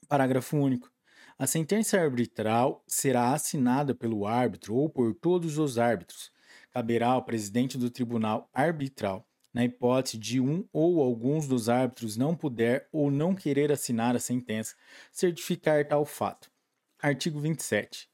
Parágrafo 0.08 0.56
único. 0.56 0.90
A 1.38 1.46
sentença 1.46 1.98
arbitral 2.00 2.84
será 2.86 3.32
assinada 3.32 3.94
pelo 3.94 4.26
árbitro 4.26 4.74
ou 4.74 4.88
por 4.88 5.14
todos 5.14 5.58
os 5.58 5.78
árbitros. 5.78 6.30
Caberá 6.70 7.08
ao 7.08 7.24
presidente 7.24 7.76
do 7.78 7.90
tribunal 7.90 8.48
arbitral, 8.52 9.26
na 9.52 9.64
hipótese 9.64 10.18
de 10.18 10.40
um 10.40 10.66
ou 10.72 11.00
alguns 11.00 11.46
dos 11.46 11.68
árbitros 11.68 12.16
não 12.16 12.34
puder 12.34 12.88
ou 12.92 13.10
não 13.10 13.34
querer 13.34 13.70
assinar 13.70 14.16
a 14.16 14.20
sentença, 14.20 14.74
certificar 15.10 15.86
tal 15.86 16.04
fato. 16.04 16.50
Artigo 16.98 17.40
27. 17.40 18.08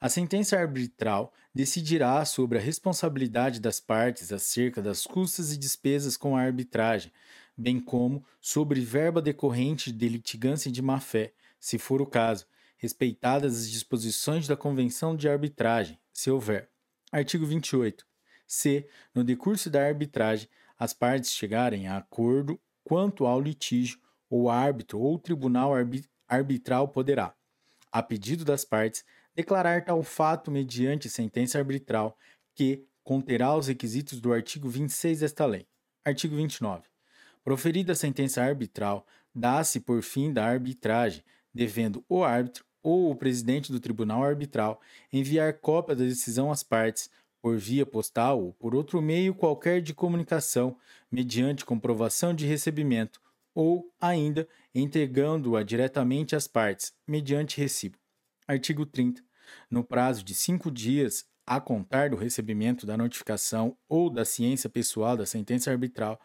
A 0.00 0.08
sentença 0.08 0.58
arbitral 0.58 1.32
decidirá 1.54 2.24
sobre 2.24 2.56
a 2.56 2.60
responsabilidade 2.60 3.60
das 3.60 3.80
partes 3.80 4.32
acerca 4.32 4.80
das 4.80 5.04
custas 5.04 5.52
e 5.52 5.58
despesas 5.58 6.16
com 6.16 6.34
a 6.36 6.40
arbitragem, 6.40 7.12
bem 7.60 7.78
como 7.78 8.24
sobre 8.40 8.80
verba 8.80 9.20
decorrente 9.20 9.92
de 9.92 10.08
litigância 10.08 10.70
de 10.70 10.80
má-fé, 10.80 11.32
se 11.58 11.78
for 11.78 12.00
o 12.00 12.06
caso, 12.06 12.46
respeitadas 12.76 13.56
as 13.58 13.70
disposições 13.70 14.48
da 14.48 14.56
Convenção 14.56 15.14
de 15.14 15.28
Arbitragem, 15.28 15.98
se 16.12 16.30
houver. 16.30 16.70
Artigo 17.12 17.44
28. 17.44 18.06
Se, 18.46 18.86
no 19.14 19.22
decurso 19.22 19.68
da 19.68 19.84
arbitragem, 19.84 20.48
as 20.78 20.92
partes 20.94 21.32
chegarem 21.32 21.86
a 21.86 21.98
acordo 21.98 22.58
quanto 22.82 23.26
ao 23.26 23.40
litígio, 23.40 24.00
o 24.28 24.48
árbitro 24.48 24.98
ou 24.98 25.18
tribunal 25.18 25.72
arbitral 26.28 26.88
poderá 26.88 27.34
a 27.92 28.02
pedido 28.02 28.44
das 28.44 28.64
partes, 28.64 29.04
declarar 29.34 29.84
tal 29.84 30.02
fato 30.02 30.50
mediante 30.50 31.08
sentença 31.08 31.58
arbitral 31.58 32.16
que 32.54 32.86
conterá 33.02 33.56
os 33.56 33.66
requisitos 33.66 34.20
do 34.20 34.32
artigo 34.32 34.68
26 34.68 35.20
desta 35.20 35.44
lei. 35.46 35.66
Artigo 36.04 36.36
29. 36.36 36.89
Proferida 37.44 37.92
a 37.92 37.96
sentença 37.96 38.42
arbitral, 38.42 39.06
dá-se 39.34 39.80
por 39.80 40.02
fim 40.02 40.32
da 40.32 40.44
arbitragem, 40.44 41.22
devendo 41.52 42.04
o 42.08 42.22
árbitro 42.22 42.64
ou 42.82 43.10
o 43.10 43.16
presidente 43.16 43.72
do 43.72 43.80
tribunal 43.80 44.22
arbitral 44.22 44.80
enviar 45.12 45.54
cópia 45.54 45.94
da 45.94 46.04
decisão 46.04 46.50
às 46.50 46.62
partes, 46.62 47.10
por 47.42 47.56
via 47.56 47.86
postal 47.86 48.42
ou 48.42 48.52
por 48.52 48.74
outro 48.74 49.00
meio 49.00 49.34
qualquer 49.34 49.80
de 49.80 49.94
comunicação, 49.94 50.76
mediante 51.10 51.64
comprovação 51.64 52.34
de 52.34 52.46
recebimento, 52.46 53.20
ou 53.54 53.90
ainda 54.00 54.46
entregando-a 54.74 55.62
diretamente 55.62 56.36
às 56.36 56.46
partes, 56.46 56.92
mediante 57.06 57.58
recibo. 57.58 57.98
Artigo 58.46 58.84
30. 58.84 59.22
No 59.70 59.82
prazo 59.82 60.22
de 60.22 60.34
cinco 60.34 60.70
dias 60.70 61.24
a 61.46 61.60
contar 61.60 62.10
do 62.10 62.16
recebimento 62.16 62.86
da 62.86 62.96
notificação 62.96 63.76
ou 63.88 64.08
da 64.08 64.24
ciência 64.24 64.70
pessoal 64.70 65.16
da 65.16 65.26
sentença 65.26 65.70
arbitral, 65.70 66.20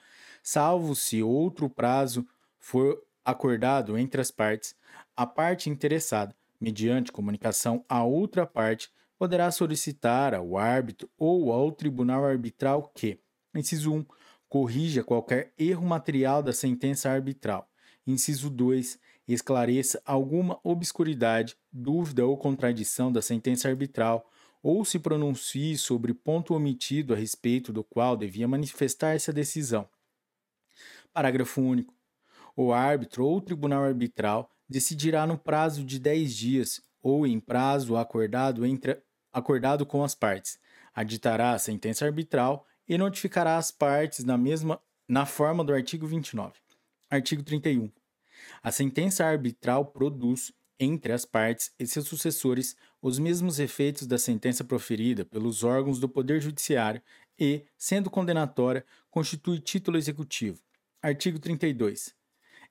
salvo 0.46 0.96
se 0.96 1.24
outro 1.24 1.68
prazo 1.68 2.24
for 2.60 3.02
acordado 3.26 3.98
entre 3.98 4.22
as 4.22 4.30
partes, 4.30 4.76
a 5.18 5.26
parte 5.26 5.72
interessada, 5.72 6.36
mediante 6.62 7.12
comunicação 7.12 7.84
à 7.90 8.04
outra 8.04 8.46
parte, 8.46 8.92
poderá 9.18 9.50
solicitar 9.50 10.36
ao 10.36 10.56
árbitro 10.56 11.10
ou 11.18 11.52
ao 11.52 11.72
tribunal 11.72 12.24
arbitral 12.24 12.92
que, 12.94 13.20
inciso 13.56 13.92
1, 13.92 14.06
corrija 14.48 15.04
qualquer 15.04 15.52
erro 15.58 15.84
material 15.84 16.44
da 16.44 16.54
sentença 16.54 17.10
arbitral. 17.10 17.68
Inciso 18.06 18.48
2. 18.48 19.00
Esclareça 19.28 20.00
alguma 20.06 20.60
obscuridade, 20.64 21.58
dúvida 21.74 22.24
ou 22.24 22.38
contradição 22.38 23.12
da 23.12 23.22
sentença 23.22 23.68
arbitral, 23.68 24.30
ou 24.62 24.86
se 24.86 25.00
pronuncie 25.00 25.76
sobre 25.76 26.14
ponto 26.14 26.54
omitido 26.54 27.16
a 27.16 27.18
respeito 27.18 27.74
do 27.74 27.84
qual 27.84 28.16
devia 28.16 28.48
manifestar-se 28.48 29.32
a 29.32 29.34
decisão. 29.34 29.90
Parágrafo 31.16 31.62
único. 31.62 31.94
O 32.58 32.74
árbitro 32.74 33.26
ou 33.26 33.40
tribunal 33.40 33.86
arbitral 33.86 34.52
decidirá 34.68 35.26
no 35.26 35.38
prazo 35.38 35.86
de 35.86 35.98
10 35.98 36.36
dias 36.36 36.82
ou 37.02 37.26
em 37.26 37.40
prazo 37.40 37.96
acordado, 37.96 38.66
entre, 38.66 39.02
acordado 39.32 39.86
com 39.86 40.04
as 40.04 40.14
partes. 40.14 40.60
Aditará 40.94 41.52
a 41.52 41.58
sentença 41.58 42.04
arbitral 42.04 42.68
e 42.86 42.98
notificará 42.98 43.56
as 43.56 43.72
partes 43.72 44.26
na 44.26 44.38
mesma 44.38 44.78
na 45.08 45.26
forma 45.26 45.64
do 45.64 45.74
artigo 45.74 46.06
29. 46.06 46.52
Artigo 47.10 47.44
31. 47.44 47.90
A 48.62 48.70
sentença 48.70 49.24
arbitral 49.24 49.86
produz 49.86 50.52
entre 50.78 51.14
as 51.14 51.24
partes 51.24 51.74
e 51.80 51.88
seus 51.88 52.10
sucessores 52.10 52.76
os 53.02 53.18
mesmos 53.20 53.58
efeitos 53.58 54.06
da 54.06 54.18
sentença 54.18 54.66
proferida 54.66 55.24
pelos 55.24 55.64
órgãos 55.64 55.98
do 55.98 56.10
Poder 56.10 56.42
Judiciário 56.42 57.02
e, 57.40 57.64
sendo 57.78 58.10
condenatória, 58.10 58.86
constitui 59.10 59.60
título 59.60 59.98
executivo. 59.98 60.65
Artigo 61.06 61.38
32. 61.38 62.16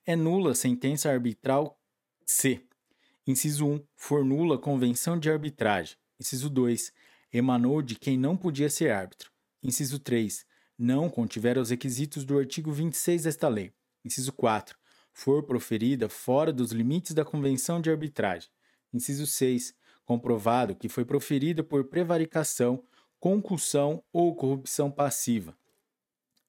É 0.05 0.13
nula 0.13 0.51
a 0.51 0.55
sentença 0.55 1.09
arbitral 1.09 1.79
C. 2.25 2.59
Inciso 3.25 3.65
1. 3.65 3.87
For 3.95 4.25
nula 4.25 4.57
convenção 4.57 5.17
de 5.17 5.31
arbitragem. 5.31 5.95
Inciso 6.19 6.49
2. 6.49 6.91
Emanou 7.31 7.81
de 7.81 7.95
quem 7.95 8.17
não 8.17 8.35
podia 8.35 8.69
ser 8.69 8.91
árbitro. 8.91 9.31
Inciso 9.63 9.99
3. 9.99 10.45
Não 10.77 11.09
contiver 11.09 11.57
os 11.57 11.69
requisitos 11.69 12.25
do 12.25 12.37
artigo 12.37 12.73
26 12.73 13.23
desta 13.23 13.47
lei. 13.47 13.71
Inciso 14.03 14.33
4. 14.33 14.77
For 15.13 15.43
proferida 15.43 16.09
fora 16.09 16.51
dos 16.51 16.73
limites 16.73 17.13
da 17.13 17.23
Convenção 17.23 17.79
de 17.79 17.89
Arbitragem. 17.89 18.49
Inciso 18.93 19.25
6. 19.25 19.73
Comprovado 20.03 20.75
que 20.75 20.89
foi 20.89 21.05
proferida 21.05 21.63
por 21.63 21.85
prevaricação, 21.85 22.83
concussão 23.17 24.03
ou 24.11 24.35
corrupção 24.35 24.91
passiva. 24.91 25.57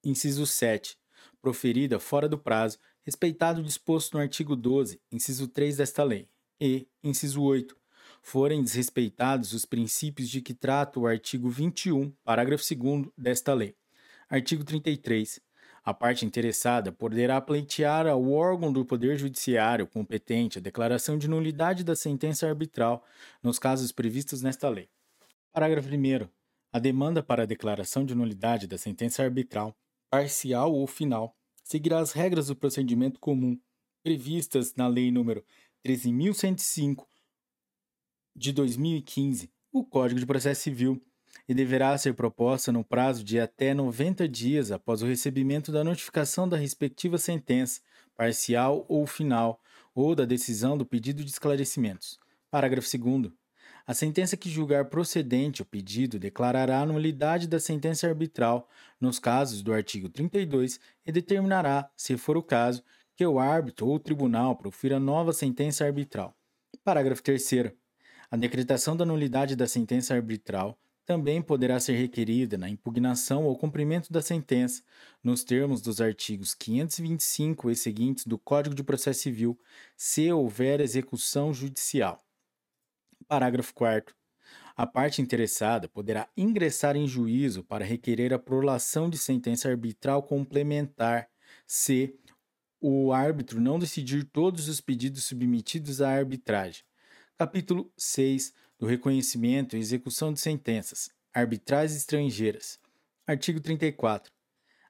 Inciso 0.02 0.44
7. 0.48 0.98
Proferida 1.46 2.00
fora 2.00 2.28
do 2.28 2.36
prazo, 2.36 2.76
respeitado 3.04 3.60
o 3.60 3.62
disposto 3.62 4.14
no 4.14 4.20
artigo 4.20 4.56
12, 4.56 5.00
inciso 5.12 5.46
3 5.46 5.76
desta 5.76 6.02
lei. 6.02 6.28
E, 6.60 6.88
inciso 7.04 7.40
8 7.40 7.76
forem 8.20 8.64
desrespeitados 8.64 9.52
os 9.52 9.64
princípios 9.64 10.28
de 10.28 10.40
que 10.40 10.52
trata 10.52 10.98
o 10.98 11.06
artigo 11.06 11.48
21, 11.48 12.10
parágrafo 12.24 12.64
2 12.74 13.06
desta 13.16 13.54
lei. 13.54 13.76
Artigo 14.28 14.64
33. 14.64 15.38
A 15.84 15.94
parte 15.94 16.26
interessada 16.26 16.90
poderá 16.90 17.40
pleitear 17.40 18.08
ao 18.08 18.28
órgão 18.28 18.72
do 18.72 18.84
Poder 18.84 19.16
Judiciário 19.16 19.86
competente 19.86 20.58
a 20.58 20.60
declaração 20.60 21.16
de 21.16 21.28
nulidade 21.28 21.84
da 21.84 21.94
sentença 21.94 22.48
arbitral 22.48 23.04
nos 23.40 23.56
casos 23.56 23.92
previstos 23.92 24.42
nesta 24.42 24.68
lei. 24.68 24.88
Parágrafo 25.52 25.88
1. 25.88 26.28
A 26.72 26.80
demanda 26.80 27.22
para 27.22 27.44
a 27.44 27.46
declaração 27.46 28.04
de 28.04 28.16
nulidade 28.16 28.66
da 28.66 28.76
sentença 28.76 29.22
arbitral, 29.22 29.76
parcial 30.16 30.72
ou 30.72 30.86
final, 30.86 31.36
seguirá 31.62 31.98
as 31.98 32.12
regras 32.12 32.46
do 32.46 32.56
procedimento 32.56 33.20
comum 33.20 33.60
previstas 34.02 34.74
na 34.74 34.88
Lei 34.88 35.10
nº 35.10 35.44
13.105 35.84 37.04
de 38.34 38.50
2015, 38.50 39.52
o 39.70 39.84
Código 39.84 40.18
de 40.18 40.24
Processo 40.24 40.62
Civil, 40.62 41.02
e 41.46 41.52
deverá 41.52 41.98
ser 41.98 42.14
proposta 42.14 42.72
no 42.72 42.82
prazo 42.82 43.22
de 43.22 43.38
até 43.38 43.74
90 43.74 44.26
dias 44.26 44.72
após 44.72 45.02
o 45.02 45.06
recebimento 45.06 45.70
da 45.70 45.84
notificação 45.84 46.48
da 46.48 46.56
respectiva 46.56 47.18
sentença, 47.18 47.82
parcial 48.16 48.86
ou 48.88 49.06
final, 49.06 49.60
ou 49.94 50.14
da 50.14 50.24
decisão 50.24 50.78
do 50.78 50.86
pedido 50.86 51.22
de 51.22 51.30
esclarecimentos. 51.30 52.18
Parágrafo 52.50 52.88
2. 52.98 53.34
A 53.86 53.94
sentença 53.94 54.36
que 54.36 54.50
julgar 54.50 54.86
procedente 54.86 55.62
o 55.62 55.64
pedido 55.64 56.18
declarará 56.18 56.80
a 56.80 56.86
nulidade 56.86 57.46
da 57.46 57.60
sentença 57.60 58.08
arbitral 58.08 58.68
nos 59.00 59.20
casos 59.20 59.62
do 59.62 59.72
artigo 59.72 60.08
32 60.08 60.80
e 61.06 61.12
determinará, 61.12 61.88
se 61.96 62.16
for 62.16 62.36
o 62.36 62.42
caso, 62.42 62.82
que 63.14 63.24
o 63.24 63.38
árbitro 63.38 63.86
ou 63.86 63.94
o 63.94 64.00
tribunal 64.00 64.56
profira 64.56 64.98
nova 64.98 65.32
sentença 65.32 65.84
arbitral. 65.84 66.36
Parágrafo 66.82 67.22
3. 67.22 67.48
A 68.28 68.36
decretação 68.36 68.96
da 68.96 69.04
nulidade 69.04 69.54
da 69.54 69.68
sentença 69.68 70.14
arbitral 70.14 70.76
também 71.04 71.40
poderá 71.40 71.78
ser 71.78 71.92
requerida 71.92 72.58
na 72.58 72.68
impugnação 72.68 73.44
ou 73.44 73.56
cumprimento 73.56 74.12
da 74.12 74.20
sentença, 74.20 74.82
nos 75.22 75.44
termos 75.44 75.80
dos 75.80 76.00
artigos 76.00 76.52
525 76.56 77.70
e 77.70 77.76
seguintes 77.76 78.26
do 78.26 78.36
Código 78.36 78.74
de 78.74 78.82
Processo 78.82 79.20
Civil, 79.20 79.56
se 79.96 80.32
houver 80.32 80.80
execução 80.80 81.54
judicial. 81.54 82.25
Parágrafo 83.28 83.74
4. 83.74 84.14
A 84.76 84.86
parte 84.86 85.20
interessada 85.20 85.88
poderá 85.88 86.28
ingressar 86.36 86.96
em 86.96 87.08
juízo 87.08 87.64
para 87.64 87.84
requerer 87.84 88.32
a 88.32 88.38
prolação 88.38 89.10
de 89.10 89.18
sentença 89.18 89.68
arbitral 89.68 90.22
complementar, 90.22 91.28
se 91.66 92.14
o 92.80 93.12
árbitro 93.12 93.60
não 93.60 93.78
decidir 93.78 94.24
todos 94.24 94.68
os 94.68 94.80
pedidos 94.80 95.24
submetidos 95.24 96.00
à 96.00 96.10
arbitragem. 96.10 96.84
Capítulo 97.36 97.90
6 97.96 98.52
do 98.78 98.86
Reconhecimento 98.86 99.76
e 99.76 99.80
Execução 99.80 100.32
de 100.32 100.40
Sentenças, 100.40 101.10
Arbitrais 101.34 101.96
Estrangeiras. 101.96 102.78
Artigo 103.26 103.60
34. 103.60 104.35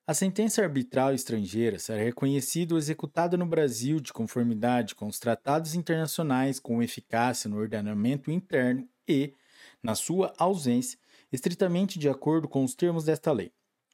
A 0.09 0.14
sentença 0.14 0.62
arbitral 0.62 1.12
estrangeira 1.12 1.81
será 1.81 2.01
reconhecida 2.01 2.75
ou 2.75 2.79
executada 2.79 3.37
no 3.37 3.45
Brasil 3.45 3.99
de 3.99 4.12
conformidade 4.12 4.95
com 4.95 5.09
os 5.09 5.19
tratados 5.19 5.75
internacionais 5.75 6.61
com 6.61 6.81
eficácia 6.81 7.51
no 7.51 7.57
ordenamento 7.59 8.31
interno 8.31 8.88
e, 9.09 9.35
na 9.83 9.97
sua 9.97 10.33
ausência, 10.38 10.97
estritamente 11.33 11.99
de 11.99 12.09
acordo 12.09 12.47
com 12.47 12.62
os 12.62 12.73
termos 12.73 13.03
desta 13.03 13.33
lei. 13.33 13.51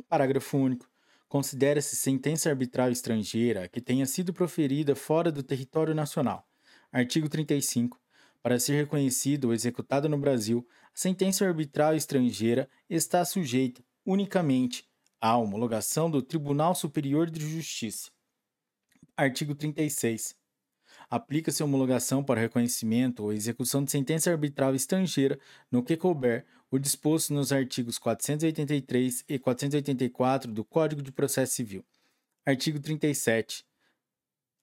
Parágrafo 0.07 0.59
único. 0.59 0.87
Considera-se 1.31 1.96
sentença 1.96 2.51
arbitral 2.51 2.90
estrangeira 2.90 3.66
que 3.66 3.81
tenha 3.81 4.05
sido 4.05 4.35
proferida 4.35 4.94
fora 4.94 5.33
do 5.33 5.42
território 5.42 5.94
nacional. 5.94 6.46
Artigo 6.92 7.27
35. 7.27 7.98
Para 8.42 8.61
ser 8.61 8.75
reconhecida 8.75 9.46
ou 9.46 9.55
executada 9.55 10.11
no 10.11 10.18
Brasil, 10.18 10.68
a 10.88 10.90
sentença 10.92 11.46
arbitral 11.46 11.96
estrangeira 11.96 12.68
está 12.90 13.25
sujeita 13.25 13.83
unicamente 14.05 14.91
a 15.24 15.37
homologação 15.37 16.11
do 16.11 16.20
Tribunal 16.20 16.74
Superior 16.74 17.30
de 17.30 17.48
Justiça. 17.48 18.11
Artigo 19.16 19.54
36. 19.54 20.35
Aplica-se 21.08 21.62
a 21.62 21.64
homologação 21.64 22.24
para 22.24 22.40
reconhecimento 22.40 23.22
ou 23.22 23.32
execução 23.32 23.85
de 23.85 23.92
sentença 23.92 24.32
arbitral 24.32 24.74
estrangeira 24.74 25.38
no 25.70 25.80
que 25.85 25.96
couber 25.96 26.44
o 26.72 26.76
disposto 26.76 27.32
nos 27.32 27.52
artigos 27.52 27.98
483 27.98 29.24
e 29.28 29.38
484 29.38 30.50
do 30.50 30.64
Código 30.64 31.00
de 31.00 31.12
Processo 31.12 31.54
Civil. 31.54 31.85
Artigo 32.44 32.80
37. 32.80 33.64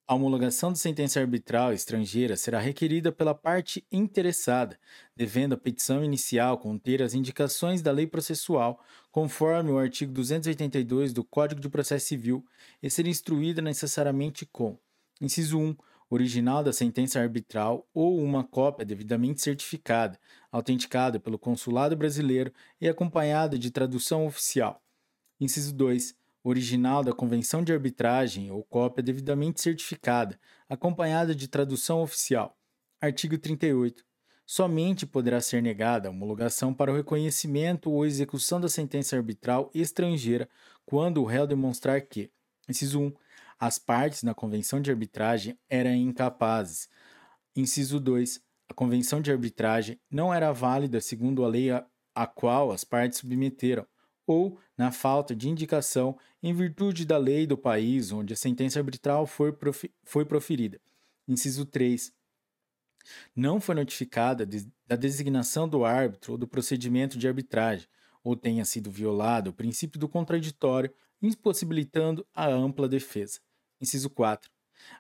A 0.10 0.16
homologação 0.16 0.74
de 0.74 0.80
sentença 0.80 1.20
arbitral 1.20 1.72
estrangeira 1.72 2.36
será 2.36 2.60
requerida 2.60 3.12
pela 3.12 3.36
parte 3.36 3.86
interessada, 3.92 4.76
devendo 5.16 5.54
a 5.54 5.58
petição 5.58 6.04
inicial 6.04 6.58
conter 6.58 7.04
as 7.04 7.14
indicações 7.14 7.84
da 7.84 7.92
lei 7.92 8.08
processual, 8.08 8.84
conforme 9.12 9.70
o 9.70 9.78
artigo 9.78 10.12
282 10.12 11.14
do 11.14 11.24
Código 11.24 11.62
de 11.62 11.70
Processo 11.70 12.08
Civil, 12.08 12.44
e 12.82 12.90
ser 12.90 13.06
instruída 13.06 13.62
necessariamente 13.62 14.48
com: 14.48 14.80
inciso 15.22 15.60
1, 15.60 15.78
original 16.10 16.64
da 16.64 16.74
sentença 16.74 17.20
arbitral 17.20 17.88
ou 17.94 18.18
uma 18.18 18.44
cópia 18.44 18.84
devidamente 18.84 19.44
certificada, 19.44 20.20
autenticada 20.52 21.20
pelo 21.20 21.38
consulado 21.38 21.96
brasileiro 21.96 22.52
e 22.82 22.90
acompanhada 22.90 23.60
de 23.60 23.70
tradução 23.70 24.26
oficial. 24.26 24.82
Inciso 25.40 25.72
2, 25.76 26.16
original 26.44 27.04
da 27.04 27.14
convenção 27.14 27.64
de 27.64 27.74
arbitragem 27.74 28.52
ou 28.52 28.64
cópia 28.64 29.04
devidamente 29.04 29.62
certificada, 29.62 30.40
acompanhada 30.68 31.36
de 31.36 31.48
tradução 31.48 32.02
oficial. 32.02 32.58
Artigo 33.02 33.38
38. 33.38 34.04
Somente 34.46 35.06
poderá 35.06 35.40
ser 35.42 35.62
negada 35.62 36.08
a 36.08 36.12
homologação 36.12 36.74
para 36.74 36.92
o 36.92 36.96
reconhecimento 36.96 37.92
ou 37.92 38.06
execução 38.06 38.60
da 38.60 38.68
sentença 38.68 39.16
arbitral 39.16 39.70
estrangeira 39.74 40.50
quando 40.86 41.22
o 41.22 41.26
réu 41.26 41.46
demonstrar 41.46 42.02
que, 42.02 42.32
inciso 42.68 43.00
1, 43.00 43.14
as 43.60 43.78
partes 43.78 44.24
na 44.24 44.34
convenção 44.34 44.82
de 44.82 44.90
arbitragem 44.90 45.58
eram 45.70 45.94
incapazes. 45.94 46.90
Inciso 47.56 48.00
2, 48.00 48.42
a 48.70 48.74
convenção 48.74 49.22
de 49.22 49.32
arbitragem 49.32 50.00
não 50.10 50.34
era 50.34 50.52
válida 50.52 51.00
segundo 51.02 51.44
a 51.44 51.48
lei 51.48 51.70
a, 51.70 51.86
a 52.16 52.26
qual 52.26 52.72
as 52.72 52.84
partes 52.84 53.20
submeteram 53.20 53.86
ou 54.30 54.60
na 54.78 54.92
falta 54.92 55.36
de 55.36 55.50
indicação 55.50 56.16
em 56.44 56.54
virtude 56.54 57.04
da 57.04 57.18
lei 57.18 57.48
do 57.48 57.58
país 57.58 58.12
onde 58.12 58.32
a 58.32 58.38
sentença 58.38 58.78
arbitral 58.78 59.26
foi, 59.26 59.52
profi 59.52 59.92
foi 60.04 60.24
proferida. 60.24 60.80
Inciso 61.28 61.66
3. 61.66 62.14
Não 63.36 63.60
foi 63.60 63.74
notificada 63.74 64.46
de, 64.46 64.72
da 64.86 64.96
designação 64.96 65.68
do 65.68 65.84
árbitro 65.84 66.34
ou 66.34 66.38
do 66.38 66.48
procedimento 66.48 67.18
de 67.18 67.28
arbitragem, 67.28 67.88
ou 68.24 68.36
tenha 68.36 68.64
sido 68.66 68.92
violado 68.92 69.50
o 69.50 69.54
princípio 69.54 70.00
do 70.00 70.08
contraditório, 70.08 70.94
impossibilitando 71.20 72.24
a 72.32 72.48
ampla 72.48 72.88
defesa. 72.88 73.40
Inciso 73.82 74.12
4. 74.12 74.48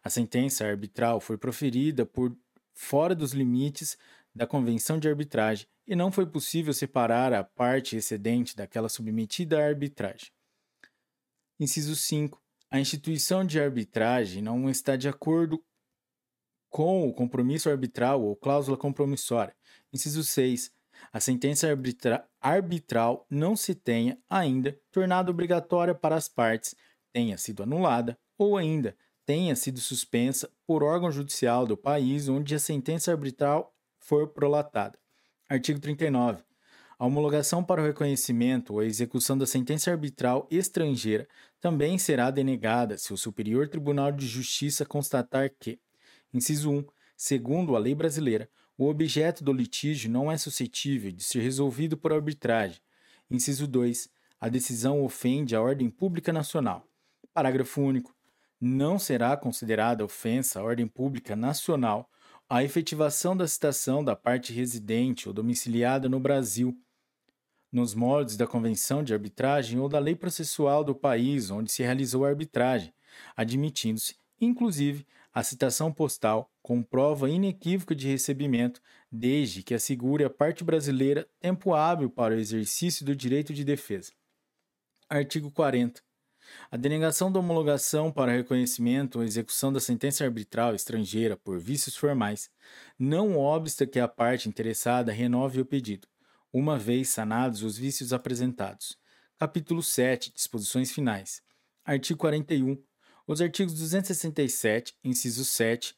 A 0.03 0.09
sentença 0.09 0.65
arbitral 0.65 1.21
foi 1.21 1.37
proferida 1.37 2.03
por 2.03 2.35
fora 2.73 3.13
dos 3.13 3.33
limites 3.33 3.95
da 4.33 4.47
convenção 4.47 4.97
de 4.97 5.07
arbitragem 5.07 5.67
e 5.89 5.95
não 5.95 6.11
foi 6.11 6.27
possível 6.27 6.71
separar 6.71 7.33
a 7.33 7.43
parte 7.43 7.97
excedente 7.97 8.55
daquela 8.55 8.87
submetida 8.87 9.59
à 9.59 9.65
arbitragem. 9.65 10.29
Inciso 11.59 11.95
5. 11.95 12.39
A 12.69 12.79
instituição 12.79 13.43
de 13.43 13.59
arbitragem 13.59 14.39
não 14.43 14.69
está 14.69 14.95
de 14.95 15.09
acordo 15.09 15.59
com 16.69 17.09
o 17.09 17.11
compromisso 17.11 17.71
arbitral 17.71 18.21
ou 18.21 18.35
cláusula 18.35 18.77
compromissória. 18.77 19.55
Inciso 19.91 20.23
6. 20.23 20.71
A 21.11 21.19
sentença 21.19 21.67
arbitra 21.67 22.23
arbitral 22.39 23.25
não 23.27 23.55
se 23.55 23.73
tenha 23.73 24.15
ainda 24.29 24.79
tornado 24.91 25.31
obrigatória 25.31 25.95
para 25.95 26.15
as 26.15 26.29
partes, 26.29 26.75
tenha 27.11 27.35
sido 27.35 27.63
anulada 27.63 28.15
ou 28.37 28.57
ainda 28.57 28.95
tenha 29.25 29.55
sido 29.55 29.79
suspensa 29.79 30.51
por 30.67 30.83
órgão 30.83 31.11
judicial 31.11 31.65
do 31.65 31.75
país 31.75 32.29
onde 32.29 32.53
a 32.53 32.59
sentença 32.59 33.11
arbitral 33.11 33.75
for 33.97 34.27
prolatada. 34.27 34.99
Artigo 35.51 35.79
39. 35.79 36.43
A 36.99 37.07
homologação 37.07 37.63
para 37.63 37.81
o 37.81 37.83
reconhecimento 37.83 38.73
ou 38.73 38.81
a 38.81 38.85
execução 38.85 39.35
da 39.35 39.47
sentença 39.47 39.89
arbitral 39.89 40.47
estrangeira 40.51 41.27
também 41.59 41.97
será 41.97 42.29
denegada 42.29 42.99
se 42.99 43.11
o 43.11 43.17
Superior 43.17 43.67
Tribunal 43.67 44.11
de 44.11 44.27
Justiça 44.27 44.85
constatar 44.85 45.49
que, 45.59 45.79
inciso 46.31 46.69
1, 46.69 46.85
segundo 47.17 47.75
a 47.75 47.79
lei 47.79 47.95
brasileira, 47.95 48.47
o 48.77 48.87
objeto 48.87 49.43
do 49.43 49.51
litígio 49.51 50.11
não 50.11 50.31
é 50.31 50.37
suscetível 50.37 51.11
de 51.11 51.23
ser 51.23 51.41
resolvido 51.41 51.97
por 51.97 52.13
arbitragem. 52.13 52.79
Inciso 53.27 53.65
2, 53.65 54.07
a 54.39 54.49
decisão 54.49 55.03
ofende 55.03 55.55
a 55.55 55.61
ordem 55.63 55.89
pública 55.89 56.31
nacional. 56.31 56.85
Parágrafo 57.33 57.81
único. 57.81 58.15
Não 58.61 58.99
será 58.99 59.35
considerada 59.35 60.05
ofensa 60.05 60.59
à 60.59 60.63
ordem 60.63 60.87
pública 60.87 61.35
nacional 61.35 62.07
a 62.49 62.63
efetivação 62.63 63.37
da 63.37 63.47
citação 63.47 64.03
da 64.03 64.15
parte 64.15 64.51
residente 64.51 65.27
ou 65.27 65.33
domiciliada 65.33 66.09
no 66.09 66.19
Brasil, 66.19 66.75
nos 67.71 67.93
moldes 67.93 68.35
da 68.35 68.47
Convenção 68.47 69.03
de 69.03 69.13
Arbitragem 69.13 69.79
ou 69.79 69.87
da 69.87 69.99
lei 69.99 70.15
processual 70.15 70.83
do 70.83 70.95
país 70.95 71.51
onde 71.51 71.71
se 71.71 71.83
realizou 71.83 72.25
a 72.25 72.29
arbitragem, 72.29 72.91
admitindo-se, 73.37 74.15
inclusive, 74.41 75.05
a 75.31 75.43
citação 75.43 75.93
postal 75.93 76.51
com 76.63 76.81
prova 76.81 77.29
inequívoca 77.29 77.93
de 77.93 78.07
recebimento, 78.07 78.81
desde 79.11 79.61
que 79.61 79.75
assegure 79.75 80.23
à 80.23 80.29
parte 80.29 80.63
brasileira 80.63 81.29
tempo 81.39 81.75
hábil 81.75 82.09
para 82.09 82.33
o 82.33 82.39
exercício 82.39 83.05
do 83.05 83.15
direito 83.15 83.53
de 83.53 83.63
defesa. 83.63 84.11
Artigo 85.07 85.51
40. 85.51 86.01
A 86.71 86.77
denegação 86.77 87.31
da 87.31 87.39
homologação 87.39 88.11
para 88.11 88.31
reconhecimento 88.31 89.19
ou 89.19 89.23
execução 89.23 89.73
da 89.73 89.79
sentença 89.79 90.23
arbitral 90.23 90.75
estrangeira 90.75 91.35
por 91.35 91.59
vícios 91.59 91.95
formais 91.95 92.49
não 92.97 93.37
obsta 93.37 93.87
que 93.87 93.99
a 93.99 94.07
parte 94.07 94.47
interessada 94.47 95.11
renove 95.11 95.61
o 95.61 95.65
pedido, 95.65 96.07
uma 96.51 96.77
vez 96.77 97.09
sanados 97.09 97.63
os 97.63 97.77
vícios 97.77 98.13
apresentados. 98.13 98.97
Capítulo 99.37 99.81
7 99.81 100.33
Disposições 100.33 100.91
Finais. 100.91 101.41
Artigo 101.85 102.19
41. 102.19 102.77
Os 103.25 103.41
artigos 103.41 103.73
267, 103.73 104.95
inciso 105.03 105.45
7, 105.45 105.95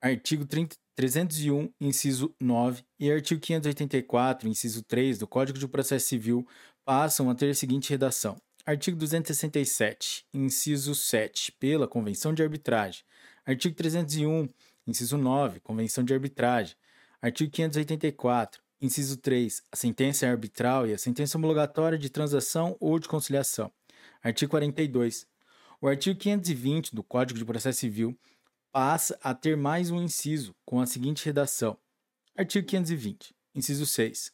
artigo 0.00 0.46
30, 0.46 0.76
301, 0.94 1.72
inciso 1.80 2.34
9 2.40 2.84
e 2.98 3.10
artigo 3.10 3.40
584, 3.40 4.48
inciso 4.48 4.82
3 4.82 5.18
do 5.18 5.26
Código 5.26 5.58
de 5.58 5.66
Processo 5.66 6.06
Civil 6.06 6.46
passam 6.84 7.30
a 7.30 7.34
ter 7.34 7.50
a 7.50 7.54
seguinte 7.54 7.90
redação: 7.90 8.36
Artigo 8.66 8.96
267, 8.98 10.26
inciso 10.34 10.94
7, 10.94 11.50
pela 11.52 11.88
Convenção 11.88 12.34
de 12.34 12.42
Arbitragem. 12.42 13.02
Artigo 13.46 13.74
301, 13.74 14.48
inciso 14.86 15.16
9, 15.16 15.60
Convenção 15.60 16.04
de 16.04 16.12
Arbitragem. 16.12 16.76
Artigo 17.22 17.50
584, 17.50 18.60
inciso 18.78 19.16
3, 19.16 19.62
a 19.72 19.76
sentença 19.76 20.26
arbitral 20.28 20.86
e 20.86 20.92
a 20.92 20.98
sentença 20.98 21.38
homologatória 21.38 21.98
de 21.98 22.10
transação 22.10 22.76
ou 22.78 22.98
de 22.98 23.08
conciliação. 23.08 23.72
Artigo 24.22 24.50
42. 24.50 25.26
O 25.80 25.88
artigo 25.88 26.18
520 26.18 26.94
do 26.94 27.02
Código 27.02 27.38
de 27.38 27.46
Processo 27.46 27.80
Civil 27.80 28.16
passa 28.70 29.18
a 29.22 29.34
ter 29.34 29.56
mais 29.56 29.90
um 29.90 30.02
inciso, 30.02 30.54
com 30.66 30.80
a 30.80 30.86
seguinte 30.86 31.24
redação: 31.24 31.78
Artigo 32.36 32.66
520, 32.66 33.34
inciso 33.54 33.86
6. 33.86 34.32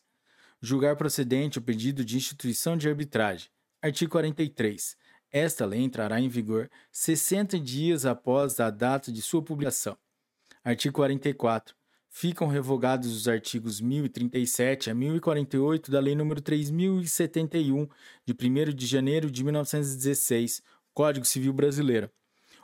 Julgar 0.61 0.97
procedente 0.97 1.61
o 1.61 1.63
pedido 1.63 2.05
de 2.05 2.17
instituição 2.17 2.77
de 2.77 2.89
arbitragem. 2.89 3.49
Artigo 3.83 4.13
43. 4.13 4.97
Esta 5.31 5.67
lei 5.67 5.81
entrará 5.81 6.21
em 6.21 6.29
vigor 6.29 6.71
60 6.91 7.59
dias 7.61 8.07
após 8.07 8.59
a 8.59 8.71
data 8.71 9.13
de 9.13 9.21
sua 9.21 9.43
publicação. 9.43 9.97
Artigo 10.65 10.95
44. 10.95 11.75
Ficam 12.09 12.49
revogados 12.49 13.15
os 13.15 13.29
artigos 13.29 13.81
1037 13.81 14.91
a 14.91 14.95
1048 14.95 15.91
da 15.91 16.01
Lei 16.01 16.15
nº 16.15 16.41
3071, 16.41 17.87
de 18.25 18.33
1 18.33 18.75
de 18.75 18.87
janeiro 18.87 19.31
de 19.31 19.45
1916, 19.45 20.63
Código 20.95 21.27
Civil 21.27 21.53
Brasileiro 21.53 22.11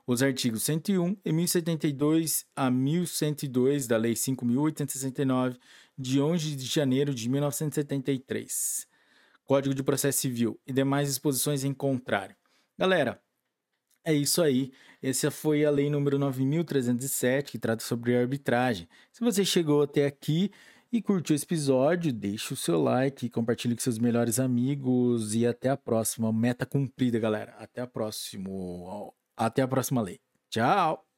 os 0.06 0.22
artigos 0.22 0.64
101 0.64 1.16
e 1.24 1.32
1072 1.32 2.44
a 2.56 2.70
1102 2.70 3.86
da 3.86 3.96
Lei 3.96 4.14
5.869, 4.14 5.56
de 5.96 6.20
11 6.20 6.56
de 6.56 6.66
janeiro 6.66 7.14
de 7.14 7.28
1973, 7.28 8.88
Código 9.52 9.74
de 9.74 9.82
Processo 9.82 10.18
Civil 10.18 10.58
e 10.66 10.72
demais 10.72 11.08
disposições 11.08 11.62
em 11.62 11.74
contrário. 11.74 12.34
Galera, 12.78 13.22
é 14.02 14.14
isso 14.14 14.40
aí. 14.40 14.72
Essa 15.02 15.30
foi 15.30 15.62
a 15.62 15.70
lei 15.70 15.90
número 15.90 16.18
9307, 16.18 17.52
que 17.52 17.58
trata 17.58 17.84
sobre 17.84 18.16
arbitragem. 18.16 18.88
Se 19.12 19.22
você 19.22 19.44
chegou 19.44 19.82
até 19.82 20.06
aqui 20.06 20.50
e 20.90 21.02
curtiu 21.02 21.36
esse 21.36 21.44
episódio, 21.44 22.14
deixe 22.14 22.54
o 22.54 22.56
seu 22.56 22.82
like, 22.82 23.28
compartilhe 23.28 23.74
com 23.74 23.82
seus 23.82 23.98
melhores 23.98 24.40
amigos 24.40 25.34
e 25.34 25.46
até 25.46 25.68
a 25.68 25.76
próxima. 25.76 26.32
Meta 26.32 26.64
cumprida, 26.64 27.18
galera. 27.18 27.54
Até 27.58 27.82
a 27.82 27.86
próxima. 27.86 28.48
Até 29.36 29.60
a 29.60 29.68
próxima 29.68 30.00
lei. 30.00 30.18
Tchau! 30.48 31.11